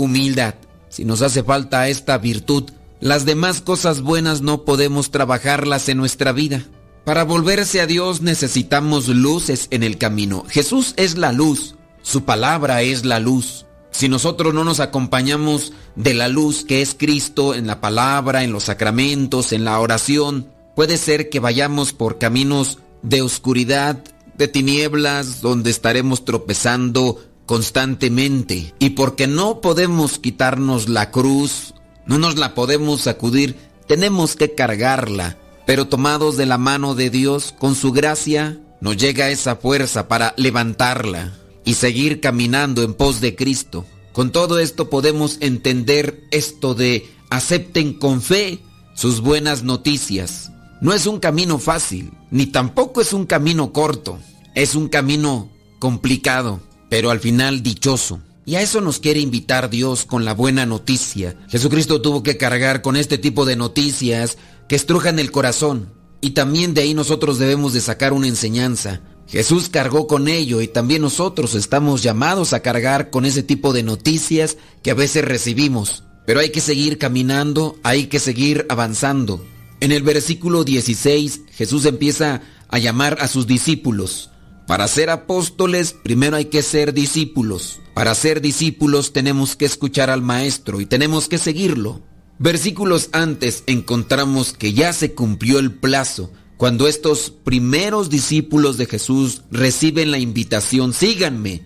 [0.00, 0.54] humildad.
[0.88, 2.64] Si nos hace falta esta virtud,
[3.00, 6.64] las demás cosas buenas no podemos trabajarlas en nuestra vida.
[7.04, 10.44] Para volverse a Dios necesitamos luces en el camino.
[10.48, 13.66] Jesús es la luz, su palabra es la luz.
[13.90, 18.52] Si nosotros no nos acompañamos de la luz que es Cristo en la palabra, en
[18.52, 24.02] los sacramentos, en la oración, puede ser que vayamos por caminos de oscuridad,
[24.36, 27.18] de tinieblas, donde estaremos tropezando
[27.50, 28.74] constantemente.
[28.78, 31.74] Y porque no podemos quitarnos la cruz,
[32.06, 33.56] no nos la podemos sacudir,
[33.88, 35.36] tenemos que cargarla.
[35.66, 40.32] Pero tomados de la mano de Dios, con su gracia, nos llega esa fuerza para
[40.36, 41.32] levantarla
[41.64, 43.84] y seguir caminando en pos de Cristo.
[44.12, 48.60] Con todo esto podemos entender esto de acepten con fe
[48.94, 50.52] sus buenas noticias.
[50.80, 54.20] No es un camino fácil, ni tampoco es un camino corto.
[54.54, 55.48] Es un camino
[55.80, 58.20] complicado, pero al final dichoso.
[58.44, 61.36] Y a eso nos quiere invitar Dios con la buena noticia.
[61.48, 64.36] Jesucristo tuvo que cargar con este tipo de noticias
[64.68, 65.92] que estrujan el corazón.
[66.20, 69.00] Y también de ahí nosotros debemos de sacar una enseñanza.
[69.28, 73.84] Jesús cargó con ello y también nosotros estamos llamados a cargar con ese tipo de
[73.84, 76.02] noticias que a veces recibimos.
[76.26, 79.44] Pero hay que seguir caminando, hay que seguir avanzando.
[79.78, 84.29] En el versículo 16 Jesús empieza a llamar a sus discípulos.
[84.70, 87.80] Para ser apóstoles primero hay que ser discípulos.
[87.92, 92.02] Para ser discípulos tenemos que escuchar al Maestro y tenemos que seguirlo.
[92.38, 99.42] Versículos antes encontramos que ya se cumplió el plazo cuando estos primeros discípulos de Jesús
[99.50, 101.62] reciben la invitación, síganme,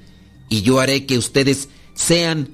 [0.49, 2.49] y yo haré que ustedes sean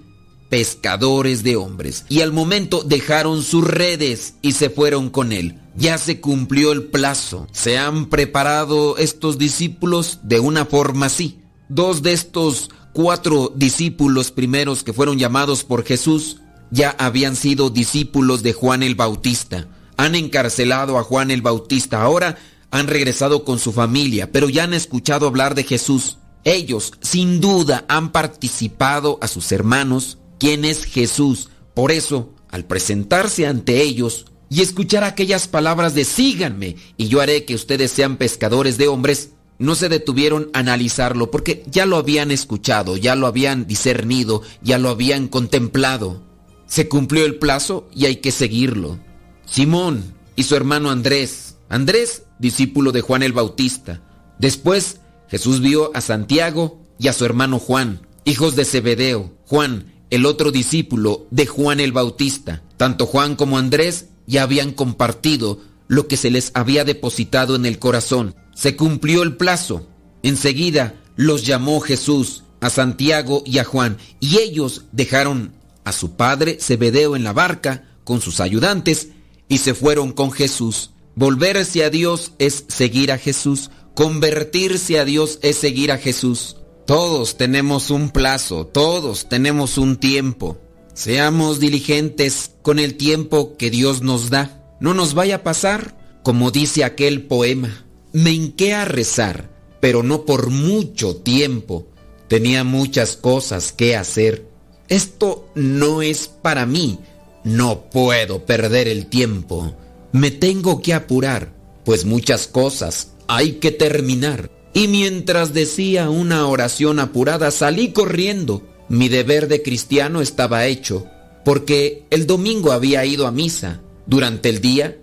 [0.50, 2.04] pescadores de hombres.
[2.10, 5.58] Y al momento dejaron sus redes y se fueron con él.
[5.76, 7.46] Ya se cumplió el plazo.
[7.52, 11.38] Se han preparado estos discípulos de una forma así.
[11.68, 16.38] Dos de estos cuatro discípulos primeros que fueron llamados por Jesús
[16.72, 19.68] ya habían sido discípulos de Juan el Bautista
[20.00, 22.38] han encarcelado a Juan el Bautista, ahora
[22.70, 26.16] han regresado con su familia, pero ya han escuchado hablar de Jesús.
[26.44, 31.50] Ellos, sin duda, han participado a sus hermanos quién es Jesús.
[31.74, 37.44] Por eso, al presentarse ante ellos y escuchar aquellas palabras de síganme y yo haré
[37.44, 42.30] que ustedes sean pescadores de hombres, no se detuvieron a analizarlo porque ya lo habían
[42.30, 46.22] escuchado, ya lo habían discernido, ya lo habían contemplado.
[46.66, 48.98] Se cumplió el plazo y hay que seguirlo.
[49.44, 51.56] Simón y su hermano Andrés.
[51.68, 54.00] Andrés, discípulo de Juan el Bautista.
[54.38, 59.32] Después Jesús vio a Santiago y a su hermano Juan, hijos de Zebedeo.
[59.46, 62.62] Juan, el otro discípulo de Juan el Bautista.
[62.76, 67.78] Tanto Juan como Andrés ya habían compartido lo que se les había depositado en el
[67.78, 68.34] corazón.
[68.54, 69.88] Se cumplió el plazo.
[70.22, 75.52] Enseguida los llamó Jesús a Santiago y a Juan, y ellos dejaron
[75.84, 79.08] a su padre Zebedeo en la barca con sus ayudantes
[79.48, 80.90] y se fueron con Jesús.
[81.14, 83.70] Volverse a Dios es seguir a Jesús.
[83.94, 86.56] Convertirse a Dios es seguir a Jesús.
[86.90, 90.58] Todos tenemos un plazo, todos tenemos un tiempo.
[90.92, 94.76] Seamos diligentes con el tiempo que Dios nos da.
[94.80, 97.86] No nos vaya a pasar, como dice aquel poema.
[98.12, 101.86] Me hinqué a rezar, pero no por mucho tiempo.
[102.26, 104.48] Tenía muchas cosas que hacer.
[104.88, 106.98] Esto no es para mí,
[107.44, 109.76] no puedo perder el tiempo.
[110.10, 111.52] Me tengo que apurar,
[111.84, 114.59] pues muchas cosas hay que terminar.
[114.72, 118.62] Y mientras decía una oración apurada, salí corriendo.
[118.88, 121.06] Mi deber de cristiano estaba hecho,
[121.44, 123.80] porque el domingo había ido a misa.
[124.06, 124.98] Durante el día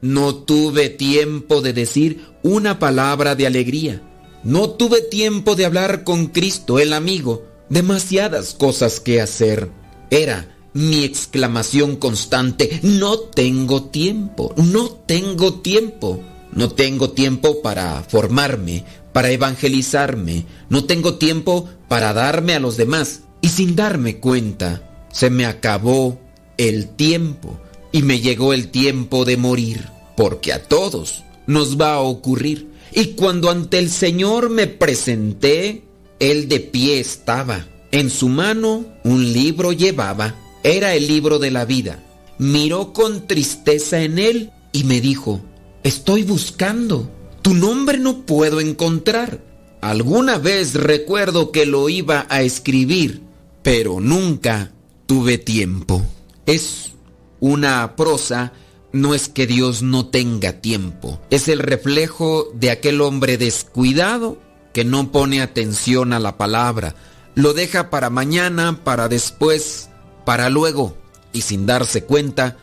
[0.00, 4.02] no tuve tiempo de decir una palabra de alegría.
[4.44, 7.46] No tuve tiempo de hablar con Cristo, el amigo.
[7.68, 9.70] Demasiadas cosas que hacer.
[10.10, 16.20] Era mi exclamación constante, no tengo tiempo, no tengo tiempo,
[16.52, 23.22] no tengo tiempo para formarme, para evangelizarme, no tengo tiempo para darme a los demás.
[23.40, 26.20] Y sin darme cuenta, se me acabó
[26.56, 27.58] el tiempo
[27.90, 32.70] y me llegó el tiempo de morir, porque a todos nos va a ocurrir.
[32.92, 35.84] Y cuando ante el Señor me presenté,
[36.20, 41.64] Él de pie estaba, en su mano un libro llevaba era el libro de la
[41.64, 42.02] vida.
[42.38, 45.40] Miró con tristeza en él y me dijo,
[45.82, 47.10] estoy buscando.
[47.42, 49.40] Tu nombre no puedo encontrar.
[49.80, 53.20] Alguna vez recuerdo que lo iba a escribir,
[53.62, 54.72] pero nunca
[55.06, 56.02] tuve tiempo.
[56.46, 56.92] Es
[57.40, 58.52] una prosa,
[58.92, 64.38] no es que Dios no tenga tiempo, es el reflejo de aquel hombre descuidado
[64.72, 66.94] que no pone atención a la palabra,
[67.34, 69.88] lo deja para mañana, para después,
[70.24, 70.96] para luego,
[71.32, 72.58] y sin darse cuenta,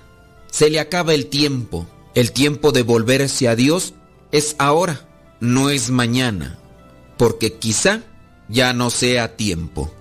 [0.50, 1.86] se le acaba el tiempo.
[2.16, 3.94] El tiempo de volverse a Dios
[4.32, 5.08] es ahora,
[5.40, 6.60] no es mañana,
[7.18, 8.04] porque quizá
[8.48, 9.94] ya no sea tiempo.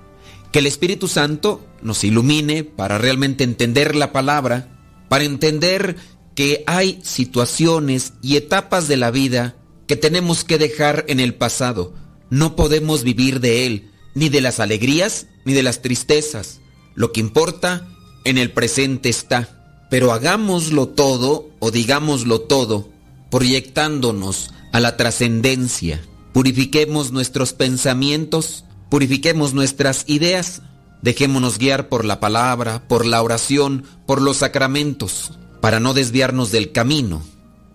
[0.53, 4.69] Que el Espíritu Santo nos ilumine para realmente entender la palabra,
[5.09, 5.97] para entender
[6.35, 11.95] que hay situaciones y etapas de la vida que tenemos que dejar en el pasado.
[12.31, 16.61] No podemos vivir de él, ni de las alegrías, ni de las tristezas.
[16.95, 17.89] Lo que importa
[18.25, 19.87] en el presente está.
[19.91, 22.91] Pero hagámoslo todo o digámoslo todo,
[23.31, 26.01] proyectándonos a la trascendencia.
[26.33, 30.63] Purifiquemos nuestros pensamientos, purifiquemos nuestras ideas,
[31.03, 36.73] dejémonos guiar por la palabra, por la oración, por los sacramentos, para no desviarnos del
[36.73, 37.23] camino,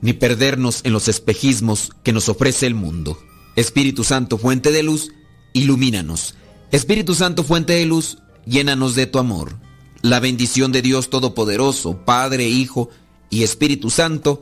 [0.02, 3.18] ni perdernos en los espejismos que nos ofrece el mundo.
[3.56, 5.12] Espíritu Santo, fuente de luz,
[5.54, 6.36] ilumínanos.
[6.72, 9.56] Espíritu Santo, fuente de luz, llénanos de tu amor.
[10.02, 12.90] La bendición de Dios Todopoderoso, Padre, Hijo
[13.30, 14.42] y Espíritu Santo,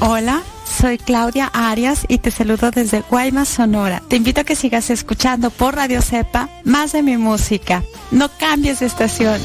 [0.00, 0.42] Hola,
[0.80, 4.02] soy Claudia Arias y te saludo desde Guaymas, Sonora.
[4.08, 7.82] Te invito a que sigas escuchando por Radio Cepa más de mi música.
[8.10, 9.38] No cambies de estación.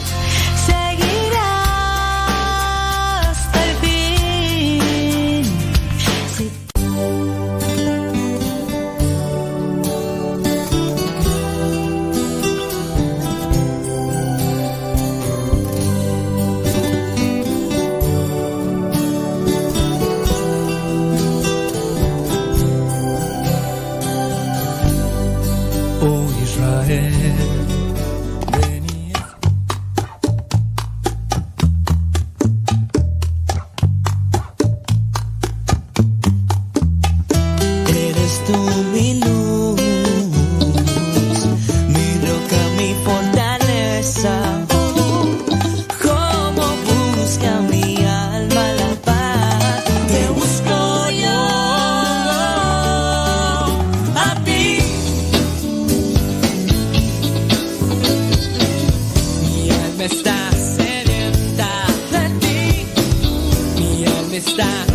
[64.58, 64.95] Está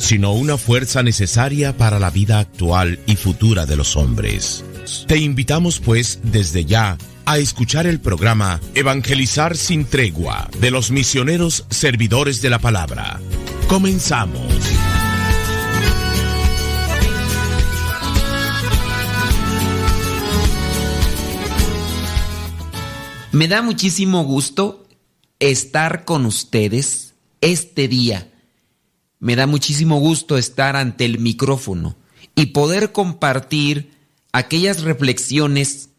[0.00, 4.64] sino una fuerza necesaria para la vida actual y futura de los hombres.
[5.06, 11.66] Te invitamos pues desde ya a escuchar el programa Evangelizar sin tregua de los misioneros
[11.70, 13.20] servidores de la palabra.
[13.68, 14.42] Comenzamos.
[23.32, 24.88] Me da muchísimo gusto
[25.38, 28.29] estar con ustedes este día.
[29.20, 31.96] Me da muchísimo gusto estar ante el micrófono
[32.34, 33.92] y poder compartir
[34.32, 35.90] aquellas reflexiones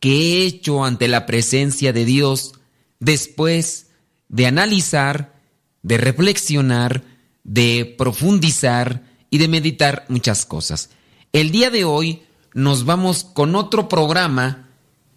[0.00, 2.54] que he hecho ante la presencia de Dios
[2.98, 3.86] después
[4.28, 5.40] de analizar,
[5.82, 7.04] de reflexionar,
[7.44, 10.90] de profundizar y de meditar muchas cosas.
[11.32, 14.68] El día de hoy nos vamos con otro programa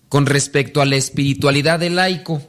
[0.08, 2.44] con respecto a la espiritualidad del laico.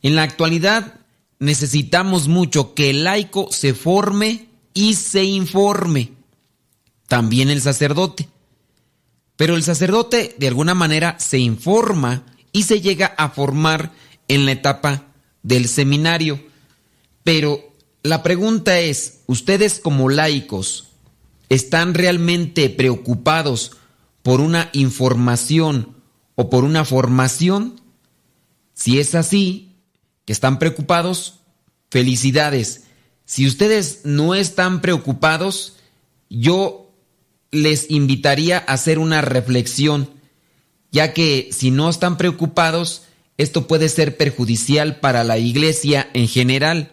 [0.00, 0.99] En la actualidad
[1.40, 6.12] necesitamos mucho que el laico se forme y se informe.
[7.08, 8.28] También el sacerdote.
[9.36, 13.90] Pero el sacerdote de alguna manera se informa y se llega a formar
[14.28, 15.06] en la etapa
[15.42, 16.40] del seminario.
[17.24, 20.88] Pero la pregunta es, ¿ustedes como laicos
[21.48, 23.72] están realmente preocupados
[24.22, 25.96] por una información
[26.34, 27.80] o por una formación?
[28.74, 29.69] Si es así,
[30.32, 31.40] están preocupados,
[31.90, 32.84] felicidades.
[33.24, 35.76] Si ustedes no están preocupados,
[36.28, 36.92] yo
[37.50, 40.10] les invitaría a hacer una reflexión,
[40.92, 43.02] ya que si no están preocupados,
[43.36, 46.92] esto puede ser perjudicial para la iglesia en general.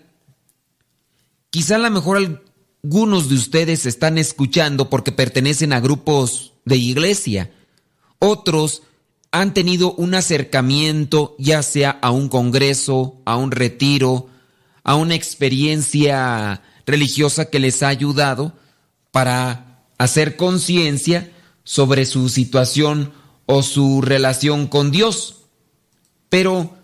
[1.50, 2.18] Quizá a lo mejor
[2.84, 7.52] algunos de ustedes están escuchando porque pertenecen a grupos de iglesia.
[8.20, 8.84] Otros
[9.42, 14.30] han tenido un acercamiento ya sea a un congreso, a un retiro,
[14.84, 18.54] a una experiencia religiosa que les ha ayudado
[19.12, 21.32] para hacer conciencia
[21.64, 23.14] sobre su situación
[23.46, 25.44] o su relación con Dios.
[26.30, 26.76] Pero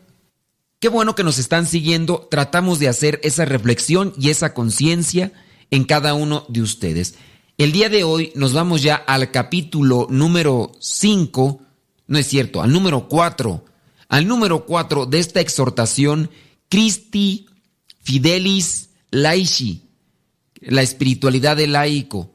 [0.80, 5.32] qué bueno que nos están siguiendo, tratamos de hacer esa reflexión y esa conciencia
[5.72, 7.16] en cada uno de ustedes.
[7.58, 11.62] El día de hoy nos vamos ya al capítulo número 5,
[12.14, 13.66] no es cierto, al número 4,
[14.08, 16.30] al número 4 de esta exhortación,
[16.70, 17.48] Christi
[18.04, 19.82] Fidelis Laici,
[20.62, 22.32] la espiritualidad del laico,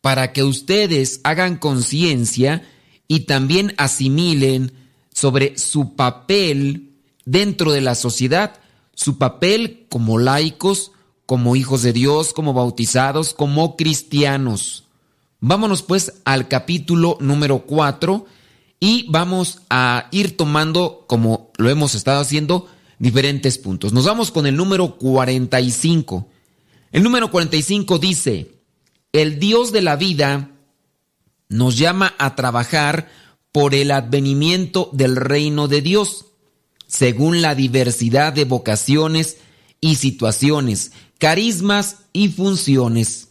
[0.00, 2.62] para que ustedes hagan conciencia
[3.08, 4.70] y también asimilen
[5.12, 6.92] sobre su papel
[7.24, 8.60] dentro de la sociedad,
[8.94, 10.92] su papel como laicos,
[11.26, 14.84] como hijos de Dios, como bautizados, como cristianos.
[15.40, 18.26] Vámonos pues al capítulo número 4
[18.80, 22.68] y vamos a ir tomando, como lo hemos estado haciendo,
[22.98, 23.92] diferentes puntos.
[23.92, 26.28] Nos vamos con el número 45.
[26.92, 28.52] El número 45 dice,
[29.12, 30.50] el Dios de la vida
[31.48, 33.08] nos llama a trabajar
[33.52, 36.26] por el advenimiento del reino de Dios,
[36.86, 39.38] según la diversidad de vocaciones
[39.80, 43.28] y situaciones carismas y funciones.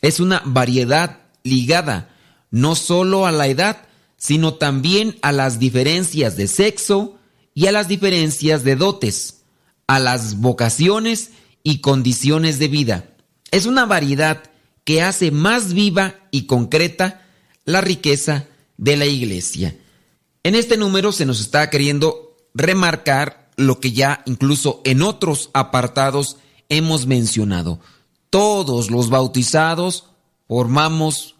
[0.00, 2.14] Es una variedad ligada
[2.50, 3.86] no solo a la edad,
[4.20, 7.16] sino también a las diferencias de sexo
[7.54, 9.44] y a las diferencias de dotes,
[9.86, 11.30] a las vocaciones
[11.62, 13.04] y condiciones de vida.
[13.50, 14.42] Es una variedad
[14.84, 17.26] que hace más viva y concreta
[17.64, 18.46] la riqueza
[18.76, 19.76] de la iglesia.
[20.42, 26.36] En este número se nos está queriendo remarcar lo que ya incluso en otros apartados
[26.68, 27.80] hemos mencionado.
[28.28, 30.04] Todos los bautizados
[30.46, 31.36] formamos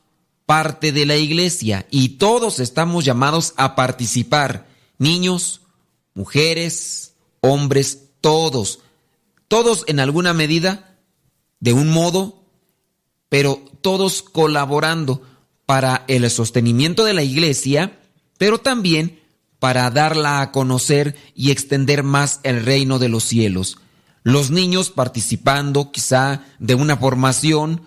[0.50, 4.66] parte de la iglesia y todos estamos llamados a participar.
[4.98, 5.60] Niños,
[6.12, 8.80] mujeres, hombres, todos.
[9.46, 10.98] Todos en alguna medida,
[11.60, 12.42] de un modo,
[13.28, 15.22] pero todos colaborando
[15.66, 18.00] para el sostenimiento de la iglesia,
[18.36, 19.20] pero también
[19.60, 23.78] para darla a conocer y extender más el reino de los cielos
[24.22, 27.86] los niños participando quizá de una formación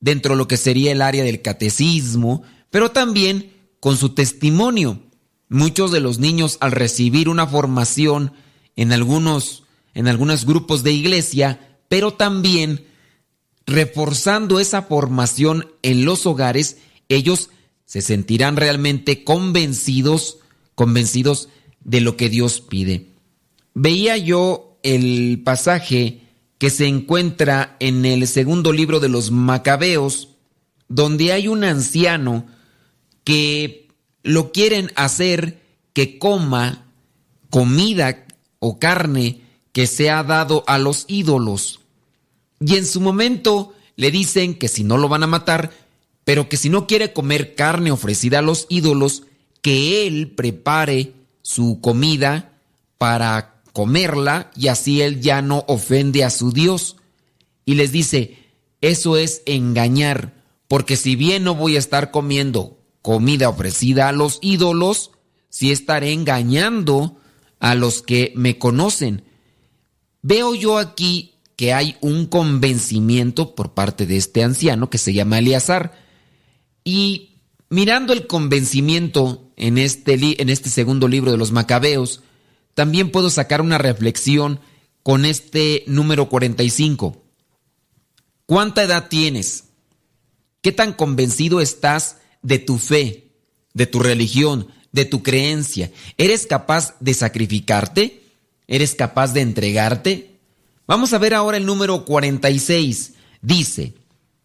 [0.00, 5.02] dentro de lo que sería el área del catecismo, pero también con su testimonio.
[5.48, 8.32] Muchos de los niños al recibir una formación
[8.74, 9.62] en algunos
[9.96, 12.84] en algunos grupos de iglesia, pero también
[13.66, 16.76] reforzando esa formación en los hogares,
[17.08, 17.48] ellos
[17.86, 20.38] se sentirán realmente convencidos,
[20.74, 21.48] convencidos
[21.80, 23.06] de lo que Dios pide.
[23.72, 26.25] Veía yo el pasaje
[26.58, 30.28] que se encuentra en el segundo libro de los Macabeos,
[30.88, 32.46] donde hay un anciano
[33.24, 33.88] que
[34.22, 36.84] lo quieren hacer que coma
[37.50, 38.26] comida
[38.58, 41.80] o carne que se ha dado a los ídolos.
[42.60, 45.70] Y en su momento le dicen que si no lo van a matar,
[46.24, 49.24] pero que si no quiere comer carne ofrecida a los ídolos,
[49.62, 52.52] que él prepare su comida
[52.98, 56.96] para comerla y así él ya no ofende a su Dios.
[57.66, 58.38] Y les dice,
[58.80, 60.32] eso es engañar,
[60.66, 65.10] porque si bien no voy a estar comiendo comida ofrecida a los ídolos,
[65.50, 67.20] sí estaré engañando
[67.60, 69.24] a los que me conocen.
[70.22, 75.40] Veo yo aquí que hay un convencimiento por parte de este anciano que se llama
[75.40, 75.92] Eleazar.
[76.82, 82.22] Y mirando el convencimiento en este, en este segundo libro de los Macabeos,
[82.76, 84.60] también puedo sacar una reflexión
[85.02, 87.24] con este número 45.
[88.44, 89.64] ¿Cuánta edad tienes?
[90.60, 93.32] ¿Qué tan convencido estás de tu fe,
[93.72, 95.90] de tu religión, de tu creencia?
[96.18, 98.22] ¿Eres capaz de sacrificarte?
[98.68, 100.38] ¿Eres capaz de entregarte?
[100.86, 103.14] Vamos a ver ahora el número 46.
[103.40, 103.94] Dice,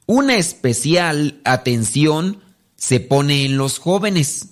[0.05, 2.41] una especial atención
[2.77, 4.51] se pone en los jóvenes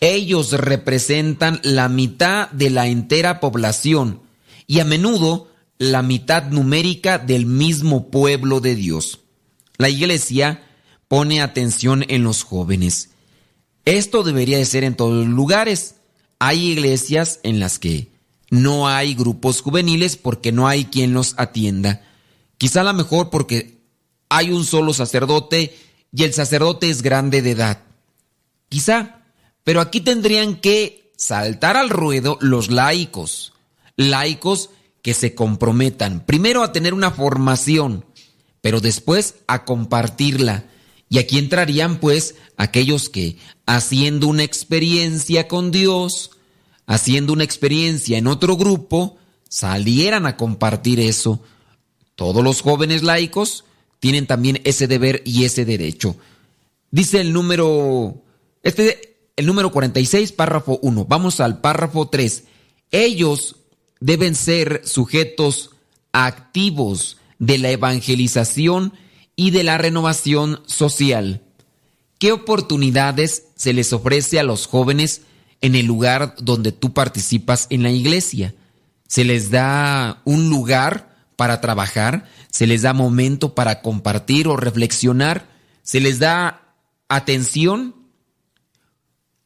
[0.00, 4.20] ellos representan la mitad de la entera población
[4.66, 5.48] y a menudo
[5.78, 9.20] la mitad numérica del mismo pueblo de Dios.
[9.78, 10.62] La iglesia
[11.08, 13.10] pone atención en los jóvenes.
[13.84, 15.96] Esto debería de ser en todos los lugares.
[16.38, 18.08] Hay iglesias en las que
[18.50, 22.02] no hay grupos juveniles porque no hay quien los atienda.
[22.58, 23.78] Quizá la mejor porque
[24.28, 25.76] hay un solo sacerdote
[26.12, 27.82] y el sacerdote es grande de edad.
[28.68, 29.25] Quizá,
[29.66, 33.52] pero aquí tendrían que saltar al ruedo los laicos.
[33.96, 34.70] Laicos
[35.02, 38.04] que se comprometan primero a tener una formación,
[38.60, 40.66] pero después a compartirla.
[41.08, 46.30] Y aquí entrarían pues aquellos que haciendo una experiencia con Dios,
[46.86, 49.18] haciendo una experiencia en otro grupo,
[49.48, 51.42] salieran a compartir eso.
[52.14, 53.64] Todos los jóvenes laicos
[53.98, 56.14] tienen también ese deber y ese derecho.
[56.92, 58.22] Dice el número,
[58.62, 59.05] este,
[59.36, 61.04] el número 46, párrafo 1.
[61.04, 62.44] Vamos al párrafo 3.
[62.90, 63.56] Ellos
[64.00, 65.70] deben ser sujetos
[66.12, 68.94] activos de la evangelización
[69.36, 71.42] y de la renovación social.
[72.18, 75.22] ¿Qué oportunidades se les ofrece a los jóvenes
[75.60, 78.54] en el lugar donde tú participas en la iglesia?
[79.06, 82.26] ¿Se les da un lugar para trabajar?
[82.50, 85.46] ¿Se les da momento para compartir o reflexionar?
[85.82, 86.74] ¿Se les da
[87.08, 87.95] atención?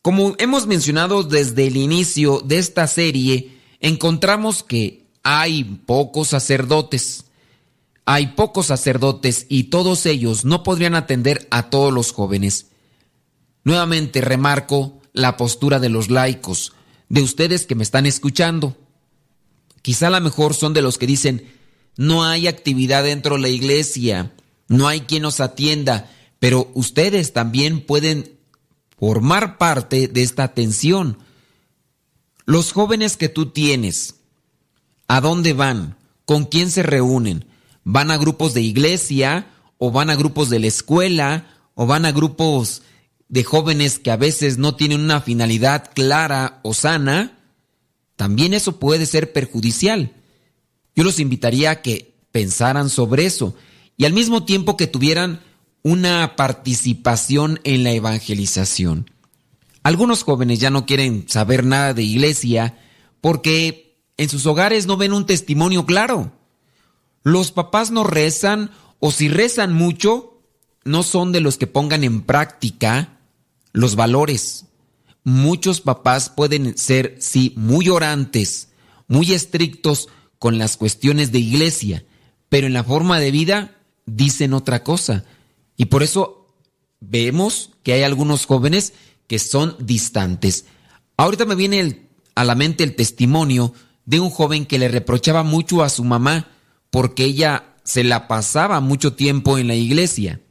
[0.02, 7.24] Como hemos mencionado desde el inicio de esta serie, encontramos que hay pocos sacerdotes.
[8.06, 12.68] Hay pocos sacerdotes y todos ellos no podrían atender a todos los jóvenes.
[13.62, 16.72] Nuevamente remarco la postura de los laicos,
[17.10, 18.76] de ustedes que me están escuchando.
[19.82, 21.52] Quizá a lo mejor son de los que dicen,
[21.96, 24.32] no hay actividad dentro de la iglesia,
[24.66, 28.39] no hay quien nos atienda, pero ustedes también pueden
[29.00, 31.18] formar parte de esta atención.
[32.44, 34.16] Los jóvenes que tú tienes,
[35.08, 35.96] ¿a dónde van?
[36.26, 37.46] ¿Con quién se reúnen?
[37.82, 39.46] ¿Van a grupos de iglesia
[39.78, 42.82] o van a grupos de la escuela o van a grupos
[43.28, 47.38] de jóvenes que a veces no tienen una finalidad clara o sana?
[48.16, 50.12] También eso puede ser perjudicial.
[50.94, 53.54] Yo los invitaría a que pensaran sobre eso
[53.96, 55.40] y al mismo tiempo que tuvieran
[55.82, 59.10] una participación en la evangelización.
[59.82, 62.78] Algunos jóvenes ya no quieren saber nada de iglesia
[63.20, 66.32] porque en sus hogares no ven un testimonio claro.
[67.22, 70.42] Los papás no rezan o si rezan mucho,
[70.84, 73.18] no son de los que pongan en práctica
[73.72, 74.66] los valores.
[75.24, 78.68] Muchos papás pueden ser, sí, muy orantes,
[79.08, 82.04] muy estrictos con las cuestiones de iglesia,
[82.48, 85.24] pero en la forma de vida dicen otra cosa.
[85.80, 86.46] Y por eso
[87.00, 88.92] vemos que hay algunos jóvenes
[89.26, 90.66] que son distantes.
[91.16, 93.72] Ahorita me viene a la mente el testimonio
[94.04, 96.48] de un joven que le reprochaba mucho a su mamá
[96.90, 100.42] porque ella se la pasaba mucho tiempo en la iglesia.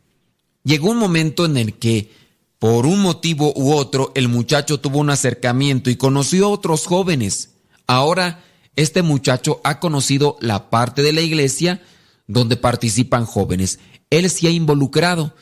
[0.64, 2.12] Llegó un momento en el que,
[2.58, 7.52] por un motivo u otro, el muchacho tuvo un acercamiento y conoció a otros jóvenes.
[7.86, 8.44] Ahora,
[8.76, 11.84] este muchacho ha conocido la parte de la iglesia
[12.30, 13.80] donde participan jóvenes.
[14.12, 15.36] Él se ha involucrado.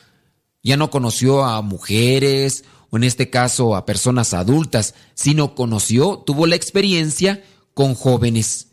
[0.62, 6.46] Ya no conoció a mujeres o en este caso a personas adultas, sino conoció, tuvo
[6.46, 8.68] la experiencia con jóvenes.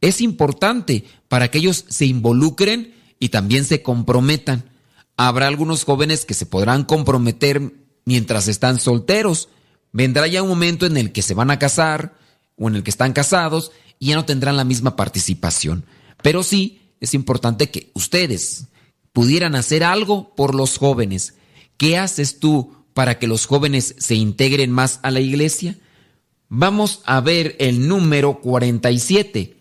[0.00, 4.68] Es importante para que ellos se involucren y también se comprometan.
[5.16, 7.72] Habrá algunos jóvenes que se podrán comprometer
[8.04, 9.48] mientras están solteros.
[9.92, 12.14] Vendrá ya un momento en el que se van a casar
[12.56, 15.84] o en el que están casados y ya no tendrán la misma participación.
[16.22, 18.66] Pero sí es importante que ustedes
[19.12, 21.34] pudieran hacer algo por los jóvenes.
[21.76, 25.78] ¿Qué haces tú para que los jóvenes se integren más a la iglesia?
[26.48, 29.56] Vamos a ver el número 47.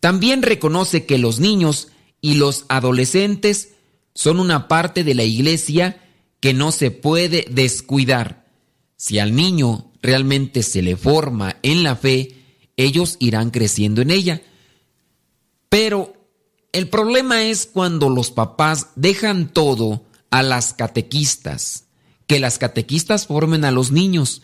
[0.00, 1.88] También reconoce que los niños
[2.20, 3.70] y los adolescentes
[4.14, 6.00] son una parte de la iglesia
[6.40, 8.46] que no se puede descuidar.
[8.96, 12.36] Si al niño realmente se le forma en la fe,
[12.76, 14.42] ellos irán creciendo en ella.
[15.68, 16.13] Pero
[16.74, 21.84] el problema es cuando los papás dejan todo a las catequistas
[22.26, 24.42] que las catequistas formen a los niños,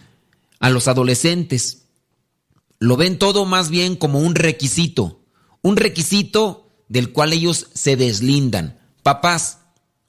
[0.60, 1.86] a los adolescentes.
[2.78, 5.24] Lo ven todo más bien como un requisito,
[5.60, 8.78] un requisito del cual ellos se deslindan.
[9.02, 9.58] Papás,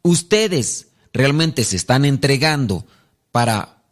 [0.03, 2.85] ustedes realmente se están entregando
[3.31, 3.83] para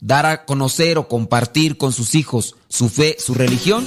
[0.00, 3.86] dar a conocer o compartir con sus hijos su fe, su religión.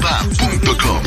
[0.00, 1.02] radiocepa.com.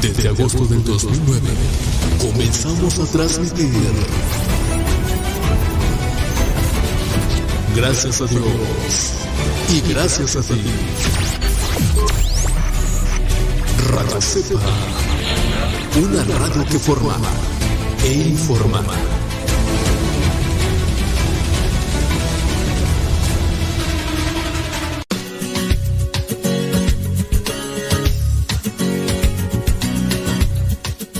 [0.00, 1.40] Desde agosto del 2009
[2.18, 3.70] comenzamos a transmitir.
[7.76, 9.12] Gracias a Dios
[9.68, 10.60] y gracias a ti.
[13.92, 15.09] Radio Cepa
[15.96, 17.16] una radio que forma
[18.04, 18.82] e informa.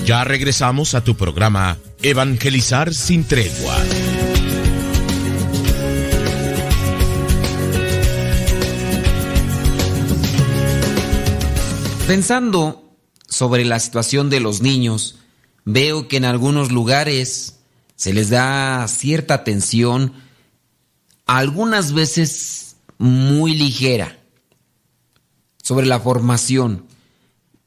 [0.06, 3.76] Ya regresamos a tu programa Evangelizar sin tregua.
[12.06, 12.89] Pensando
[13.30, 15.20] sobre la situación de los niños,
[15.64, 17.60] veo que en algunos lugares
[17.96, 20.12] se les da cierta atención,
[21.26, 24.18] algunas veces muy ligera,
[25.62, 26.84] sobre la formación.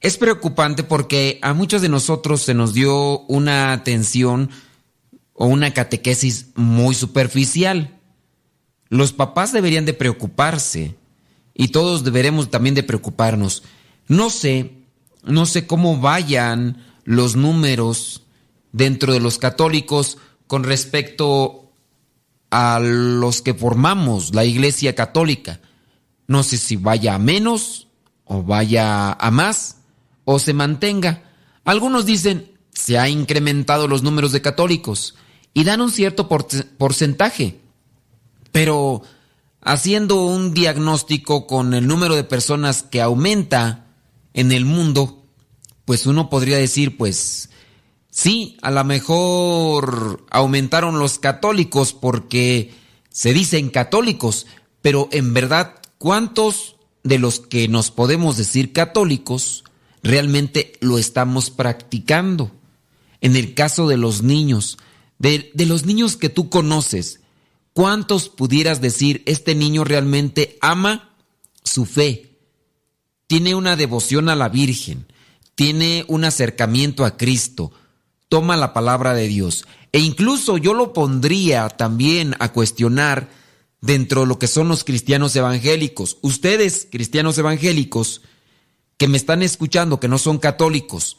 [0.01, 4.49] Es preocupante porque a muchos de nosotros se nos dio una atención
[5.33, 7.97] o una catequesis muy superficial.
[8.89, 10.95] Los papás deberían de preocuparse
[11.53, 13.63] y todos deberemos también de preocuparnos.
[14.07, 14.82] No sé
[15.23, 18.23] no sé cómo vayan los números
[18.71, 21.71] dentro de los católicos con respecto
[22.49, 25.59] a los que formamos la Iglesia Católica.
[26.27, 27.87] No sé si vaya a menos
[28.25, 29.77] o vaya a más
[30.25, 31.23] o se mantenga.
[31.65, 35.15] Algunos dicen se ha incrementado los números de católicos
[35.53, 37.59] y dan un cierto porcentaje.
[38.51, 39.03] Pero
[39.61, 43.82] haciendo un diagnóstico con el número de personas que aumenta
[44.33, 45.25] en el mundo,
[45.85, 47.49] pues uno podría decir, pues
[48.09, 52.73] sí, a lo mejor aumentaron los católicos porque
[53.09, 54.47] se dicen católicos,
[54.81, 59.63] pero en verdad, ¿cuántos de los que nos podemos decir católicos
[60.01, 62.51] realmente lo estamos practicando?
[63.21, 64.77] En el caso de los niños,
[65.19, 67.21] de, de los niños que tú conoces,
[67.73, 71.15] ¿cuántos pudieras decir este niño realmente ama
[71.63, 72.32] su fe?
[73.27, 75.07] Tiene una devoción a la Virgen,
[75.55, 77.71] tiene un acercamiento a Cristo,
[78.29, 79.65] toma la palabra de Dios.
[79.91, 83.29] E incluso yo lo pondría también a cuestionar
[83.79, 86.17] dentro de lo que son los cristianos evangélicos.
[86.21, 88.21] Ustedes, cristianos evangélicos,
[88.97, 91.17] que me están escuchando, que no son católicos,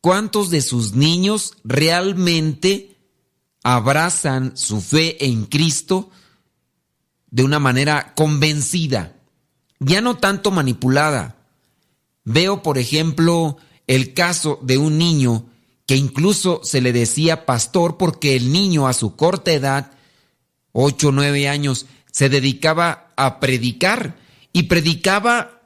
[0.00, 2.96] ¿cuántos de sus niños realmente
[3.62, 6.10] abrazan su fe en Cristo
[7.30, 9.15] de una manera convencida?
[9.78, 11.36] Ya no tanto manipulada,
[12.26, 15.46] Veo, por ejemplo, el caso de un niño
[15.86, 19.92] que incluso se le decía pastor porque el niño a su corta edad,
[20.72, 24.18] 8 o 9 años, se dedicaba a predicar
[24.52, 25.62] y predicaba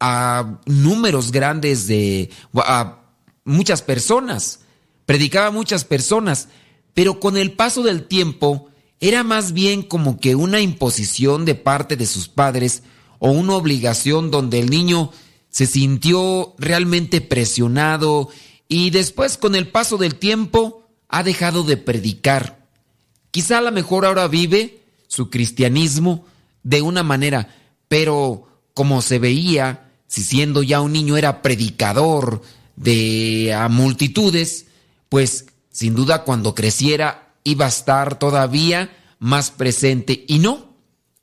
[0.00, 3.02] a números grandes de a
[3.44, 4.60] muchas personas,
[5.04, 6.48] predicaba a muchas personas,
[6.94, 11.96] pero con el paso del tiempo era más bien como que una imposición de parte
[11.96, 12.82] de sus padres
[13.20, 15.12] o una obligación donde el niño
[15.50, 18.30] se sintió realmente presionado
[18.66, 22.66] y después con el paso del tiempo ha dejado de predicar.
[23.30, 26.24] Quizá a lo mejor ahora vive su cristianismo
[26.62, 27.54] de una manera,
[27.88, 32.42] pero como se veía, si siendo ya un niño era predicador
[32.76, 34.66] de a multitudes,
[35.08, 40.74] pues sin duda cuando creciera iba a estar todavía más presente y no,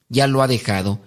[0.10, 1.00] ya lo ha dejado.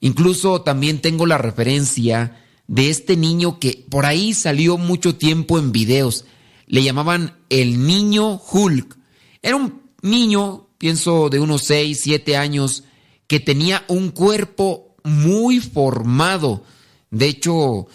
[0.00, 5.72] Incluso también tengo la referencia de este niño que por ahí salió mucho tiempo en
[5.72, 6.24] videos.
[6.66, 8.96] Le llamaban el niño Hulk.
[9.42, 12.84] Era un niño, pienso de unos 6, 7 años,
[13.26, 16.62] que tenía un cuerpo muy formado.
[17.10, 17.88] De hecho,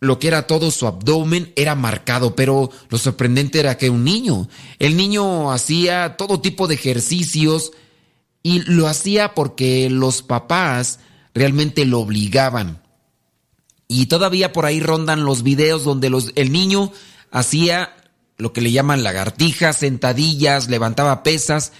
[0.00, 4.48] lo que era todo su abdomen era marcado, pero lo sorprendente era que un niño,
[4.78, 7.72] el niño hacía todo tipo de ejercicios
[8.42, 11.00] y lo hacía porque los papás
[11.38, 12.82] realmente lo obligaban.
[13.86, 16.92] Y todavía por ahí rondan los videos donde los, el niño
[17.30, 17.94] hacía
[18.36, 21.72] lo que le llaman lagartijas, sentadillas, levantaba pesas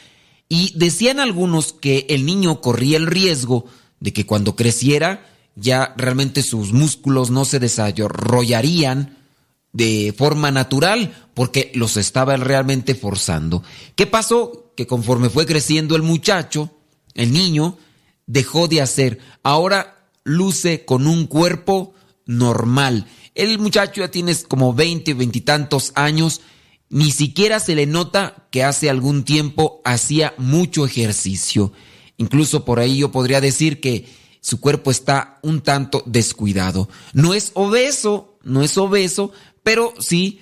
[0.49, 3.67] y decían algunos que el niño corría el riesgo
[4.01, 9.19] de que cuando creciera ya realmente sus músculos no se desarrollarían
[9.73, 13.63] de forma natural porque los estaba realmente forzando.
[13.97, 14.73] ¿Qué pasó?
[14.77, 16.71] Que conforme fue creciendo el muchacho,
[17.15, 17.77] el niño,
[18.29, 19.19] dejó de hacer.
[19.43, 21.95] Ahora luce con un cuerpo
[22.27, 23.09] normal.
[23.35, 26.43] El muchacho ya tiene como 20, veintitantos años.
[26.91, 31.73] Ni siquiera se le nota que hace algún tiempo hacía mucho ejercicio.
[32.17, 34.07] Incluso por ahí yo podría decir que
[34.41, 36.89] su cuerpo está un tanto descuidado.
[37.13, 40.41] No es obeso, no es obeso, pero sí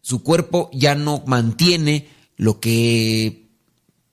[0.00, 3.48] su cuerpo ya no mantiene lo que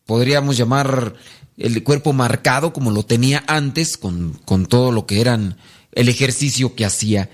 [0.06, 1.16] podríamos llamar
[1.58, 5.58] el cuerpo marcado como lo tenía antes con, con todo lo que eran
[5.92, 7.30] el ejercicio que hacía.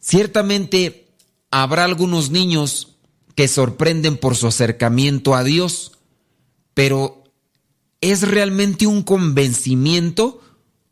[0.00, 1.08] Ciertamente
[1.50, 2.96] habrá algunos niños
[3.34, 5.92] que sorprenden por su acercamiento a Dios,
[6.74, 7.24] pero
[8.00, 10.40] ¿es realmente un convencimiento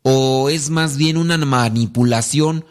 [0.03, 2.65] o es más bien una manipulación,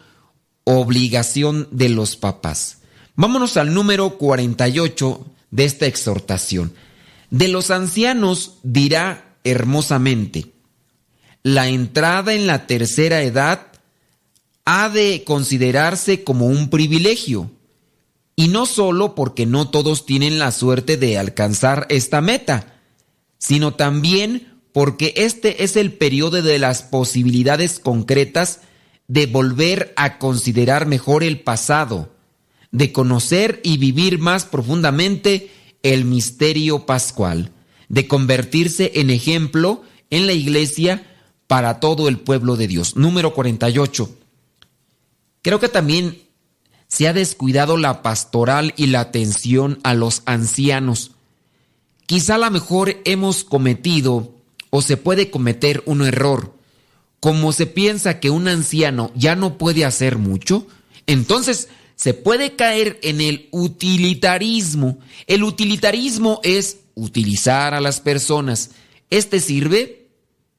[0.63, 2.79] obligación de los papás?
[3.15, 6.73] Vámonos al número 48 de esta exhortación.
[7.29, 10.51] De los ancianos dirá hermosamente,
[11.43, 13.67] la entrada en la tercera edad
[14.65, 17.51] ha de considerarse como un privilegio,
[18.35, 22.81] y no solo porque no todos tienen la suerte de alcanzar esta meta,
[23.37, 28.59] sino también porque este es el periodo de las posibilidades concretas
[29.07, 32.13] de volver a considerar mejor el pasado,
[32.71, 35.51] de conocer y vivir más profundamente
[35.83, 37.51] el misterio pascual,
[37.89, 41.05] de convertirse en ejemplo en la iglesia
[41.47, 42.95] para todo el pueblo de Dios.
[42.95, 44.09] Número 48.
[45.41, 46.21] Creo que también
[46.87, 51.11] se ha descuidado la pastoral y la atención a los ancianos.
[52.05, 54.33] Quizá a lo mejor hemos cometido
[54.69, 56.55] o se puede cometer un error.
[57.19, 60.67] Como se piensa que un anciano ya no puede hacer mucho,
[61.07, 64.99] entonces se puede caer en el utilitarismo.
[65.27, 68.71] El utilitarismo es utilizar a las personas.
[69.09, 70.09] ¿Este sirve?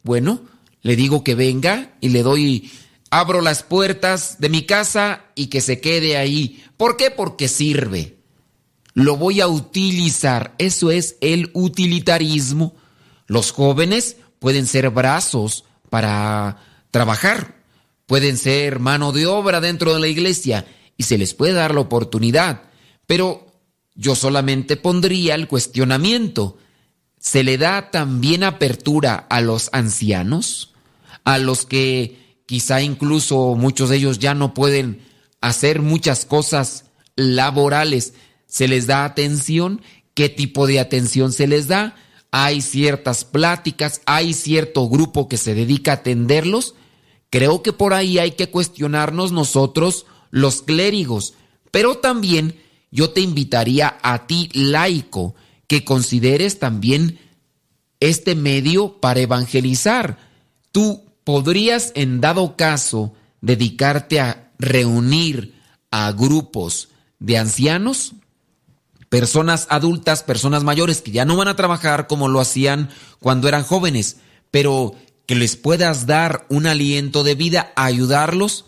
[0.03, 0.42] Bueno,
[0.83, 2.70] le digo que venga y le doy,
[3.11, 6.62] abro las puertas de mi casa y que se quede ahí.
[6.77, 7.11] ¿Por qué?
[7.11, 8.18] Porque sirve.
[8.94, 10.55] Lo voy a utilizar.
[10.59, 12.75] Eso es el utilitarismo.
[13.27, 16.59] Los jóvenes pueden ser brazos para
[16.90, 17.57] trabajar,
[18.07, 21.81] pueden ser mano de obra dentro de la iglesia y se les puede dar la
[21.81, 22.62] oportunidad,
[23.07, 23.46] pero
[23.97, 26.59] yo solamente pondría el cuestionamiento.
[27.19, 30.75] ¿Se le da también apertura a los ancianos?
[31.25, 35.01] A los que quizá incluso muchos de ellos ya no pueden
[35.41, 36.85] hacer muchas cosas
[37.17, 38.15] laborales.
[38.47, 39.81] ¿Se les da atención?
[40.15, 41.97] ¿Qué tipo de atención se les da?
[42.39, 46.75] hay ciertas pláticas, hay cierto grupo que se dedica a atenderlos,
[47.31, 51.33] creo que por ahí hay que cuestionarnos nosotros los clérigos,
[51.71, 52.61] pero también
[52.97, 55.35] yo te invitaría a ti laico
[55.69, 57.19] que consideres también
[58.01, 60.17] este medio para evangelizar.
[60.73, 68.15] Tú podrías en dado caso dedicarte a reunir a grupos de ancianos
[69.11, 72.89] personas adultas, personas mayores que ya no van a trabajar como lo hacían
[73.21, 74.17] cuando eran jóvenes,
[74.51, 74.95] pero
[75.27, 78.65] que les puedas dar un aliento de vida, ayudarlos,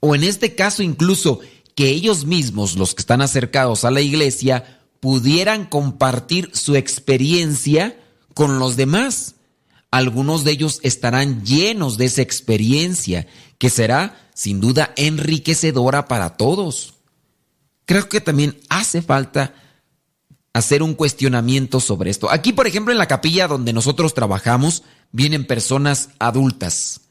[0.00, 1.40] o en este caso incluso
[1.74, 7.98] que ellos mismos, los que están acercados a la iglesia, pudieran compartir su experiencia
[8.34, 9.34] con los demás.
[9.90, 13.26] Algunos de ellos estarán llenos de esa experiencia,
[13.58, 16.94] que será sin duda enriquecedora para todos
[17.92, 19.54] creo que también hace falta
[20.54, 22.30] hacer un cuestionamiento sobre esto.
[22.30, 27.02] Aquí, por ejemplo, en la capilla donde nosotros trabajamos, vienen personas adultas.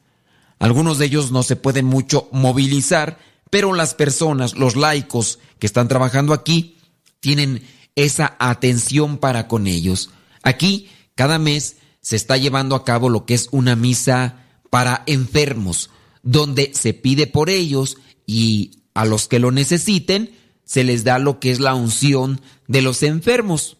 [0.58, 3.18] Algunos de ellos no se pueden mucho movilizar,
[3.52, 6.78] pero las personas, los laicos que están trabajando aquí,
[7.20, 7.62] tienen
[7.96, 10.08] esa atención para con ellos.
[10.42, 15.90] Aquí, cada mes se está llevando a cabo lo que es una misa para enfermos,
[16.22, 20.34] donde se pide por ellos y a los que lo necesiten
[20.64, 23.76] se les da lo que es la unción de los enfermos.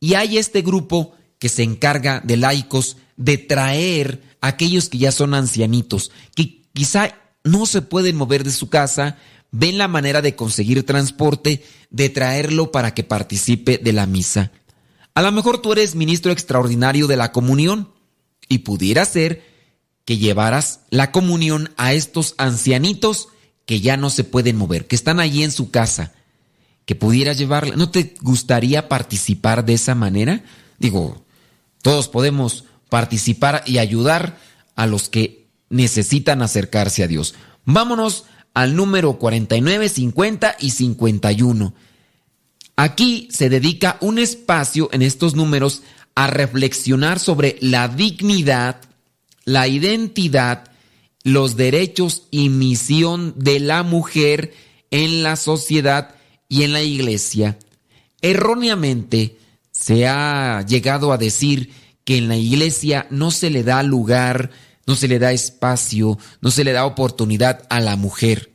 [0.00, 5.12] Y hay este grupo que se encarga de laicos de traer a aquellos que ya
[5.12, 7.14] son ancianitos, que quizá
[7.50, 9.16] no se pueden mover de su casa,
[9.50, 14.52] ven la manera de conseguir transporte, de traerlo para que participe de la misa.
[15.14, 17.92] A lo mejor tú eres ministro extraordinario de la comunión
[18.48, 19.44] y pudiera ser
[20.04, 23.28] que llevaras la comunión a estos ancianitos
[23.66, 26.14] que ya no se pueden mover, que están allí en su casa,
[26.86, 27.76] que pudieras llevarla.
[27.76, 30.42] ¿No te gustaría participar de esa manera?
[30.78, 31.24] Digo,
[31.82, 34.38] todos podemos participar y ayudar
[34.76, 37.34] a los que necesitan acercarse a Dios.
[37.64, 41.74] Vámonos al número 49, 50 y 51.
[42.76, 45.82] Aquí se dedica un espacio en estos números
[46.14, 48.80] a reflexionar sobre la dignidad,
[49.44, 50.70] la identidad,
[51.22, 54.54] los derechos y misión de la mujer
[54.90, 56.14] en la sociedad
[56.48, 57.58] y en la iglesia.
[58.22, 59.36] Erróneamente
[59.70, 61.70] se ha llegado a decir
[62.04, 64.50] que en la iglesia no se le da lugar,
[64.88, 68.54] no se le da espacio, no se le da oportunidad a la mujer.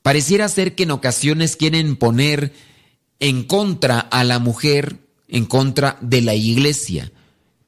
[0.00, 2.52] Pareciera ser que en ocasiones quieren poner
[3.18, 7.10] en contra a la mujer, en contra de la iglesia.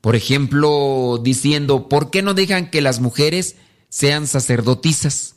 [0.00, 3.56] Por ejemplo, diciendo, ¿por qué no dejan que las mujeres
[3.88, 5.34] sean sacerdotisas?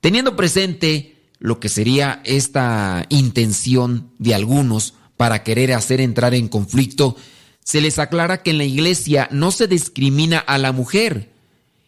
[0.00, 7.16] Teniendo presente lo que sería esta intención de algunos para querer hacer entrar en conflicto,
[7.62, 11.35] se les aclara que en la iglesia no se discrimina a la mujer,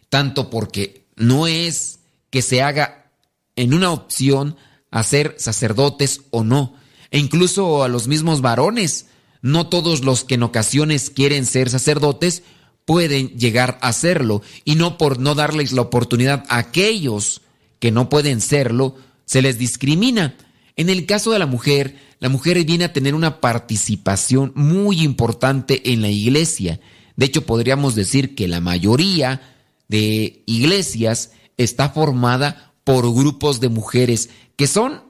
[0.09, 3.11] tanto porque no es que se haga
[3.57, 4.57] en una opción
[4.91, 6.75] a ser sacerdotes o no,
[7.11, 9.07] e incluso a los mismos varones.
[9.41, 12.43] No todos los que en ocasiones quieren ser sacerdotes
[12.85, 17.43] pueden llegar a serlo, y no por no darles la oportunidad a aquellos
[17.81, 20.37] que no pueden serlo, se les discrimina.
[20.75, 25.93] En el caso de la mujer, la mujer viene a tener una participación muy importante
[25.93, 26.81] en la iglesia.
[27.17, 29.58] De hecho, podríamos decir que la mayoría
[29.89, 35.03] de iglesias está formada por grupos de mujeres que son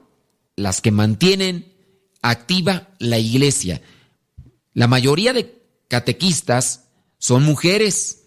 [0.55, 1.73] las que mantienen
[2.21, 3.81] activa la iglesia.
[4.73, 8.23] La mayoría de catequistas son mujeres,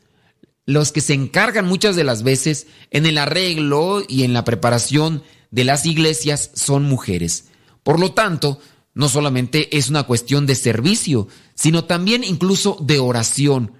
[0.65, 5.23] los que se encargan muchas de las veces en el arreglo y en la preparación
[5.51, 7.47] de las iglesias son mujeres.
[7.83, 8.61] Por lo tanto,
[8.95, 13.73] no solamente es una cuestión de servicio, sino también incluso de oración.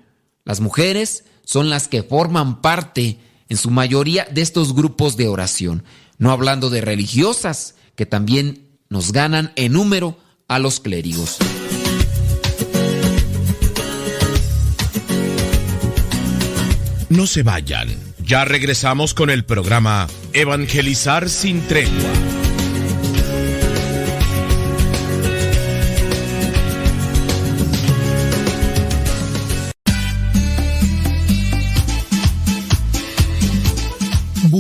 [0.45, 5.85] Las mujeres son las que forman parte, en su mayoría, de estos grupos de oración.
[6.19, 11.39] No hablando de religiosas, que también nos ganan en número a los clérigos.
[17.09, 17.89] No se vayan.
[18.25, 22.32] Ya regresamos con el programa Evangelizar sin tregua.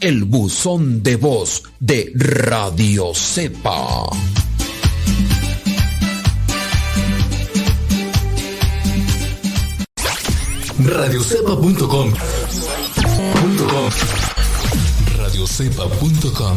[0.00, 4.08] el buzón de voz de Radio Cepa.
[10.78, 12.12] Radiocepa.com
[15.16, 16.56] Radiocepa.com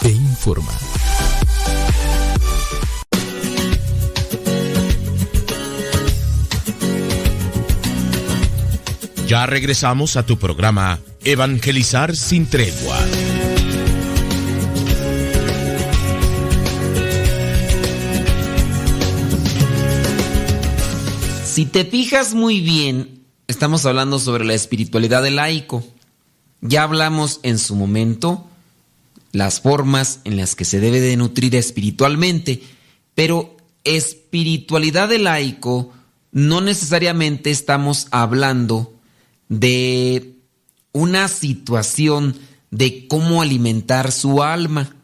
[0.00, 0.72] te informa.
[9.26, 12.96] Ya regresamos a tu programa Evangelizar sin tregua.
[21.44, 25.84] Si te fijas muy bien, estamos hablando sobre la espiritualidad del laico.
[26.60, 28.47] Ya hablamos en su momento
[29.32, 32.62] las formas en las que se debe de nutrir espiritualmente,
[33.14, 35.92] pero espiritualidad del laico
[36.32, 38.94] no necesariamente estamos hablando
[39.48, 40.34] de
[40.92, 42.36] una situación
[42.70, 44.96] de cómo alimentar su alma,